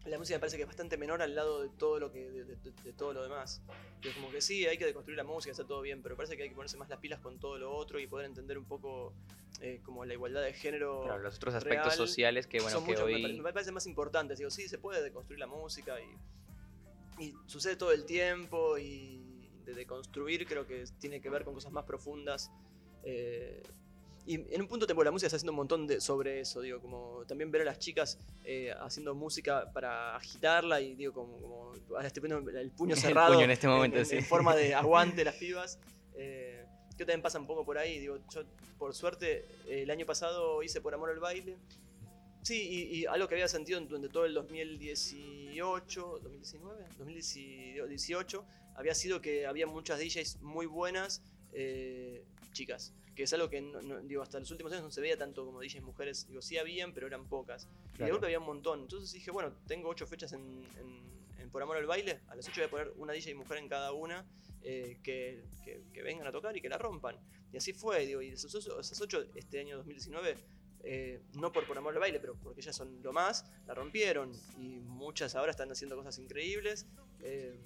La 0.05 0.19
música 0.19 0.37
me 0.37 0.41
parece 0.41 0.57
que 0.57 0.63
es 0.65 0.67
bastante 0.69 0.97
menor 0.97 1.23
al 1.23 1.33
lado 1.37 1.63
de 1.63 1.69
todo 1.79 2.01
lo 2.01 2.11
que 2.11 2.29
de, 2.29 2.45
de- 2.45 2.57
de 2.57 2.93
todo 2.93 3.13
lo 3.13 3.23
demás. 3.23 3.63
Y 4.03 4.09
es 4.09 4.15
como 4.17 4.31
que 4.33 4.41
sí, 4.41 4.67
hay 4.67 4.77
que 4.77 4.85
deconstruir 4.85 5.17
la 5.17 5.23
música, 5.23 5.53
está 5.53 5.65
todo 5.65 5.81
bien, 5.81 6.03
pero 6.03 6.17
parece 6.17 6.37
que 6.37 6.43
hay 6.43 6.49
que 6.49 6.57
ponerse 6.57 6.77
más 6.77 6.89
las 6.89 6.99
pilas 6.99 7.21
con 7.21 7.39
todo 7.39 7.57
lo 7.57 7.73
otro 7.73 8.01
y 8.01 8.09
poder 8.09 8.27
entender 8.27 8.59
un 8.59 8.65
poco 8.65 9.15
eh, 9.61 9.81
como 9.85 10.05
la 10.05 10.15
igualdad 10.15 10.43
de 10.43 10.55
género. 10.55 11.03
Claro, 11.05 11.23
los 11.23 11.37
otros 11.37 11.55
aspectos 11.55 11.87
real 11.95 11.97
sociales 11.97 12.49
que, 12.49 12.59
bueno, 12.59 12.79
son 12.79 12.85
que 12.85 12.93
mucho- 12.95 13.07
me 13.07 13.15
hoy... 13.15 13.23
pare- 13.23 13.43
me, 13.43 13.53
parece 13.53 13.71
más 13.71 13.87
importantes. 13.87 14.39
Digo, 14.39 14.51
sí, 14.51 14.69
se 14.69 14.79
puede 14.79 15.01
deconstruir 15.05 15.39
la 15.39 15.47
música 15.47 15.95
y, 16.01 17.23
y 17.25 17.35
sucede 17.47 17.77
todo 17.77 17.93
el 17.93 18.05
tiempo 18.05 18.77
y 18.79 19.22
de 19.65 19.75
deconstruir 19.75 20.47
creo 20.47 20.67
que 20.67 20.85
tiene 20.99 21.21
que 21.21 21.31
ver 21.31 21.45
con 21.45 21.55
cosas 21.55 21.73
más 21.73 21.85
profundas. 21.85 22.51
eh, 23.05 23.63
y 24.25 24.35
en 24.55 24.61
un 24.61 24.69
punto 24.69 24.87
tiempo 24.87 25.03
la 25.03 25.11
música 25.11 25.27
está 25.27 25.37
haciendo 25.37 25.51
un 25.51 25.57
montón 25.57 25.87
de, 25.87 26.01
sobre 26.01 26.41
eso, 26.41 26.61
digo, 26.61 26.81
como 26.81 27.25
también 27.27 27.51
ver 27.51 27.63
a 27.63 27.65
las 27.65 27.81
chicas 27.81 28.19
eh, 28.45 28.73
haciendo 28.81 29.17
música 29.17 29.73
para 29.73 30.15
agitarla 30.15 30.81
y 30.81 30.95
digo, 30.95 31.13
como, 31.13 31.39
como 31.41 31.73
estoy 32.01 32.21
poniendo 32.21 32.51
el 32.51 32.71
puño 32.71 32.95
El 32.95 33.01
cerrado 33.01 33.33
puño 33.33 33.45
en 33.45 33.51
este 33.51 33.67
momento, 33.67 33.99
en, 33.99 34.07
sí. 34.07 34.17
en 34.17 34.25
forma 34.25 34.55
de 34.55 34.75
aguante 34.77 35.25
las 35.25 35.35
pibas. 35.35 35.79
Eh, 36.15 36.65
que 36.97 37.05
también 37.05 37.23
pasa 37.23 37.41
un 37.41 37.47
poco 37.47 37.65
por 37.65 37.79
ahí, 37.79 37.99
digo, 37.99 38.19
yo 38.33 38.43
por 38.79 38.95
suerte 38.95 39.47
el 39.67 39.91
año 39.91 40.05
pasado 40.07 40.63
hice 40.63 40.81
Por 40.81 40.95
Amor 40.95 41.11
al 41.11 41.19
Baile. 41.19 41.57
Sí, 42.43 42.61
y, 42.93 42.97
y 43.01 43.07
algo 43.07 43.29
que 43.29 43.35
había 43.37 43.49
sentido 43.49 43.79
en- 43.79 43.87
durante 43.89 44.09
todo 44.09 44.25
el 44.25 44.35
2018, 44.35 46.19
2019, 46.23 46.85
2018, 46.99 48.45
había 48.75 48.95
sido 48.95 49.21
que 49.21 49.47
había 49.47 49.67
muchas 49.67 49.99
DJs 50.01 50.41
muy 50.41 50.67
buenas, 50.67 51.23
eh, 51.53 52.25
chicas. 52.53 52.93
Que 53.15 53.25
es 53.25 53.33
algo 53.35 53.51
que 53.51 53.61
no- 53.61 53.83
no- 53.83 54.01
digo, 54.01 54.23
hasta 54.23 54.41
los 54.41 54.51
últimos 54.51 54.73
años 54.73 54.85
no 54.85 54.91
se 54.91 55.01
veía 55.03 55.19
tanto 55.19 55.45
como 55.45 55.61
DJs 55.61 55.83
mujeres. 55.83 56.27
Digo, 56.29 56.41
sí 56.41 56.57
habían, 56.57 56.95
pero 56.95 57.07
eran 57.07 57.29
pocas. 57.29 57.69
Y 57.95 57.99
de 57.99 58.11
golpe 58.13 58.27
había 58.27 58.39
un 58.39 58.47
montón. 58.47 58.81
Entonces 58.81 59.13
dije, 59.13 59.31
bueno, 59.31 59.53
tengo 59.67 59.89
ocho 59.91 60.07
fechas 60.07 60.33
en, 60.33 60.41
en- 60.81 61.13
en 61.39 61.51
Por 61.51 61.63
Amor 61.63 61.77
al 61.77 61.87
Baile. 61.87 62.21
A 62.29 62.35
las 62.35 62.49
ocho 62.49 62.61
voy 62.63 62.67
a 62.67 62.71
poner 62.71 62.93
una 62.97 63.13
DJ 63.13 63.35
mujer 63.35 63.59
en 63.59 63.69
cada 63.69 63.93
una 63.93 64.27
eh, 64.65 64.99
que, 65.03 65.45
que- 65.65 65.83
que 65.93 66.03
vengan 66.03 66.27
a 66.27 66.33
tocar 66.33 66.57
y 66.57 66.61
que 66.63 66.69
la 66.71 66.79
rompan. 66.79 67.19
Y 67.53 67.57
así 67.59 67.73
fue, 67.75 68.07
digo, 68.07 68.23
y 68.23 68.29
esas 68.29 68.55
ocho, 68.55 68.81
esas 68.81 68.99
ocho 69.01 69.27
este 69.35 69.59
año 69.61 69.77
2019, 69.77 70.37
eh, 70.85 71.21
no 71.35 71.53
por 71.53 71.67
Por 71.67 71.79
Amor 71.79 71.95
al 71.95 72.01
Baile, 72.01 72.19
pero 72.21 72.35
porque 72.43 72.61
ellas 72.61 72.75
son 72.77 73.03
lo 73.03 73.13
más, 73.13 73.45
la 73.67 73.75
rompieron. 73.75 74.33
Y 74.59 74.81
muchas 74.81 75.35
ahora 75.35 75.51
están 75.51 75.71
haciendo 75.71 75.97
cosas 75.97 76.19
increíbles. 76.19 76.87
eh, 77.21 77.59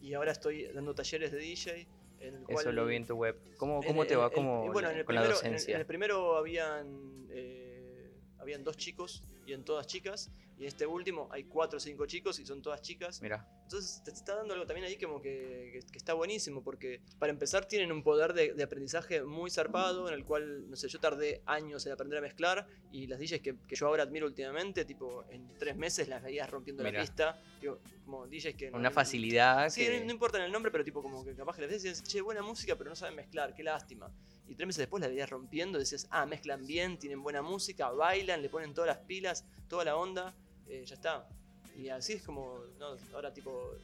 y 0.00 0.14
ahora 0.14 0.30
estoy 0.30 0.66
dando 0.66 0.94
talleres 0.94 1.32
de 1.32 1.38
DJ. 1.38 1.88
En 2.20 2.34
el 2.36 2.44
cual 2.44 2.58
Eso 2.60 2.72
lo 2.72 2.86
vi 2.86 2.96
en 2.96 3.06
tu 3.06 3.14
web. 3.14 3.36
¿Cómo, 3.58 3.82
cómo 3.82 4.06
te 4.06 4.14
va 4.16 4.28
bueno, 4.30 4.90
en 4.90 4.98
el 4.98 5.04
con 5.04 5.14
la 5.16 5.22
primero- 5.22 5.40
en 5.40 5.46
el- 5.46 5.52
docencia? 5.52 5.74
En 5.74 5.80
el 5.80 5.86
primero 5.86 6.36
habían, 6.36 7.26
eh, 7.30 8.10
habían 8.38 8.62
dos 8.64 8.76
chicos 8.76 9.22
y 9.46 9.52
en 9.52 9.64
todas 9.64 9.86
chicas. 9.86 10.30
Y 10.58 10.62
en 10.62 10.68
este 10.68 10.86
último 10.86 11.28
hay 11.30 11.44
cuatro 11.44 11.76
o 11.76 11.80
cinco 11.80 12.06
chicos 12.06 12.38
y 12.38 12.46
son 12.46 12.62
todas 12.62 12.80
chicas. 12.80 13.20
Mira, 13.20 13.46
Entonces 13.64 14.02
te 14.02 14.10
está 14.10 14.36
dando 14.36 14.54
algo 14.54 14.64
también 14.66 14.86
ahí 14.86 14.96
como 14.96 15.20
que, 15.20 15.70
que- 15.72 15.86
que 15.92 15.98
está 15.98 16.14
buenísimo, 16.14 16.62
porque 16.62 17.02
para 17.18 17.30
empezar 17.30 17.66
tienen 17.66 17.92
un 17.92 18.02
poder 18.02 18.32
de, 18.32 18.54
de 18.54 18.62
aprendizaje 18.62 19.22
muy 19.22 19.50
zarpado, 19.50 20.08
en 20.08 20.14
el 20.14 20.24
cual, 20.24 20.70
no 20.70 20.76
sé, 20.76 20.88
yo 20.88 20.98
tardé 20.98 21.42
años 21.46 21.84
en 21.84 21.92
aprender 21.92 22.18
a 22.18 22.22
mezclar, 22.22 22.66
y 22.90 23.06
las 23.06 23.18
DJs 23.18 23.40
que, 23.42 23.56
que 23.68 23.76
yo 23.76 23.86
ahora 23.86 24.04
admiro 24.04 24.26
últimamente, 24.26 24.84
tipo, 24.86 25.26
en 25.30 25.46
tres 25.58 25.76
meses 25.76 26.08
las 26.08 26.22
veías 26.22 26.48
rompiendo 26.48 26.82
Mira. 26.84 27.00
la 27.00 27.04
pista, 27.04 27.38
digo, 27.60 27.80
como 28.04 28.26
DJs 28.26 28.54
que... 28.54 28.70
no- 28.70 28.78
una 28.78 28.90
facilidad 28.90 29.68
Sí, 29.68 29.86
no, 29.98 30.04
no 30.06 30.10
importa 30.12 30.42
el 30.42 30.50
nombre, 30.52 30.70
pero 30.72 30.84
tipo 30.84 31.02
como 31.02 31.22
que 31.24 31.34
capaz 31.34 31.56
que 31.56 31.64
y 31.64 31.68
dices, 31.68 32.02
che, 32.02 32.20
buena 32.22 32.40
música, 32.42 32.76
pero 32.76 32.88
no 32.88 32.96
saben 32.96 33.16
mezclar, 33.16 33.52
qué 33.54 33.62
lástima. 33.62 34.10
Y 34.48 34.54
tres 34.54 34.68
meses 34.68 34.78
después 34.78 35.00
la 35.02 35.08
veías 35.08 35.28
rompiendo, 35.28 35.78
decías, 35.78 36.06
ah, 36.10 36.24
mezclan 36.24 36.64
bien, 36.66 36.98
tienen 36.98 37.22
buena 37.22 37.42
música, 37.42 37.90
bailan, 37.90 38.40
le 38.40 38.48
ponen 38.48 38.72
todas 38.72 38.88
las 38.88 38.98
pilas, 39.06 39.44
toda 39.68 39.84
la 39.84 39.96
onda, 39.96 40.34
eh, 40.68 40.84
ya 40.84 40.94
está. 40.94 41.28
Y 41.76 41.90
así 41.90 42.14
es 42.14 42.22
como, 42.22 42.58
no, 42.78 42.96
ahora 43.12 43.32
tipo 43.32 43.74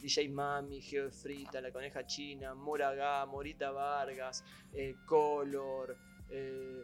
DJ 0.00 0.28
Mami, 0.28 0.80
Geofrita, 0.80 1.60
La 1.60 1.72
Coneja 1.72 2.06
China, 2.06 2.54
Moraga, 2.54 3.26
Morita 3.26 3.72
Vargas, 3.72 4.44
eh, 4.72 4.94
Color, 5.04 5.96
eh, 6.30 6.82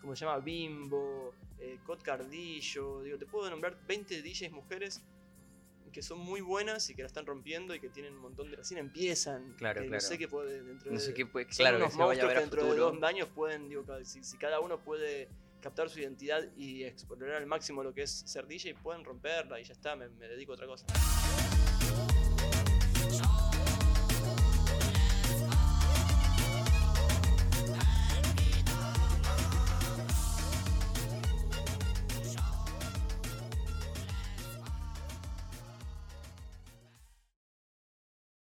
¿cómo 0.00 0.14
se 0.14 0.24
llama? 0.24 0.38
Bimbo, 0.38 1.34
eh, 1.58 1.78
Cot 1.84 2.02
Cardillo, 2.02 3.02
digo, 3.02 3.18
te 3.18 3.26
puedo 3.26 3.50
nombrar 3.50 3.76
20 3.86 4.22
DJs 4.22 4.52
mujeres 4.52 5.02
que 5.92 6.02
son 6.02 6.20
muy 6.20 6.40
buenas 6.40 6.88
y 6.88 6.94
que 6.94 7.02
la 7.02 7.08
están 7.08 7.26
rompiendo 7.26 7.74
y 7.74 7.80
que 7.80 7.88
tienen 7.88 8.14
un 8.14 8.20
montón 8.20 8.48
de... 8.48 8.58
Recién 8.58 8.78
empiezan. 8.78 9.54
Claro, 9.54 9.80
que 9.80 9.88
claro. 9.88 10.00
No 10.02 10.08
sé 10.08 10.18
qué 10.18 10.28
puede 10.28 10.62
dentro 10.62 10.92
No 10.92 10.98
de... 10.98 11.04
sé 11.04 11.14
qué 11.14 11.26
puede... 11.26 11.46
son 11.46 11.56
Claro, 11.56 11.78
que 11.78 11.82
unos 11.82 11.94
se 11.94 11.98
vaya 11.98 12.22
a 12.22 12.26
monstruos 12.26 12.28
ver 12.28 12.36
que 12.36 12.38
a 12.38 12.40
dentro 12.42 12.60
futuro. 12.60 12.90
de 12.92 12.96
dos 12.96 13.02
años 13.08 13.28
pueden, 13.34 13.68
digo, 13.68 13.84
si, 14.04 14.22
si 14.22 14.38
cada 14.38 14.60
uno 14.60 14.78
puede 14.78 15.28
captar 15.60 15.88
su 15.90 16.00
identidad 16.00 16.42
y 16.56 16.84
explorar 16.84 17.36
al 17.36 17.46
máximo 17.46 17.82
lo 17.82 17.92
que 17.92 18.02
es 18.02 18.22
ser 18.26 18.46
DJ, 18.46 18.74
pueden 18.74 19.04
romperla 19.04 19.60
y 19.60 19.64
ya 19.64 19.72
está, 19.72 19.96
me, 19.96 20.08
me 20.08 20.28
dedico 20.28 20.52
a 20.52 20.54
otra 20.54 20.66
cosa. 20.66 20.86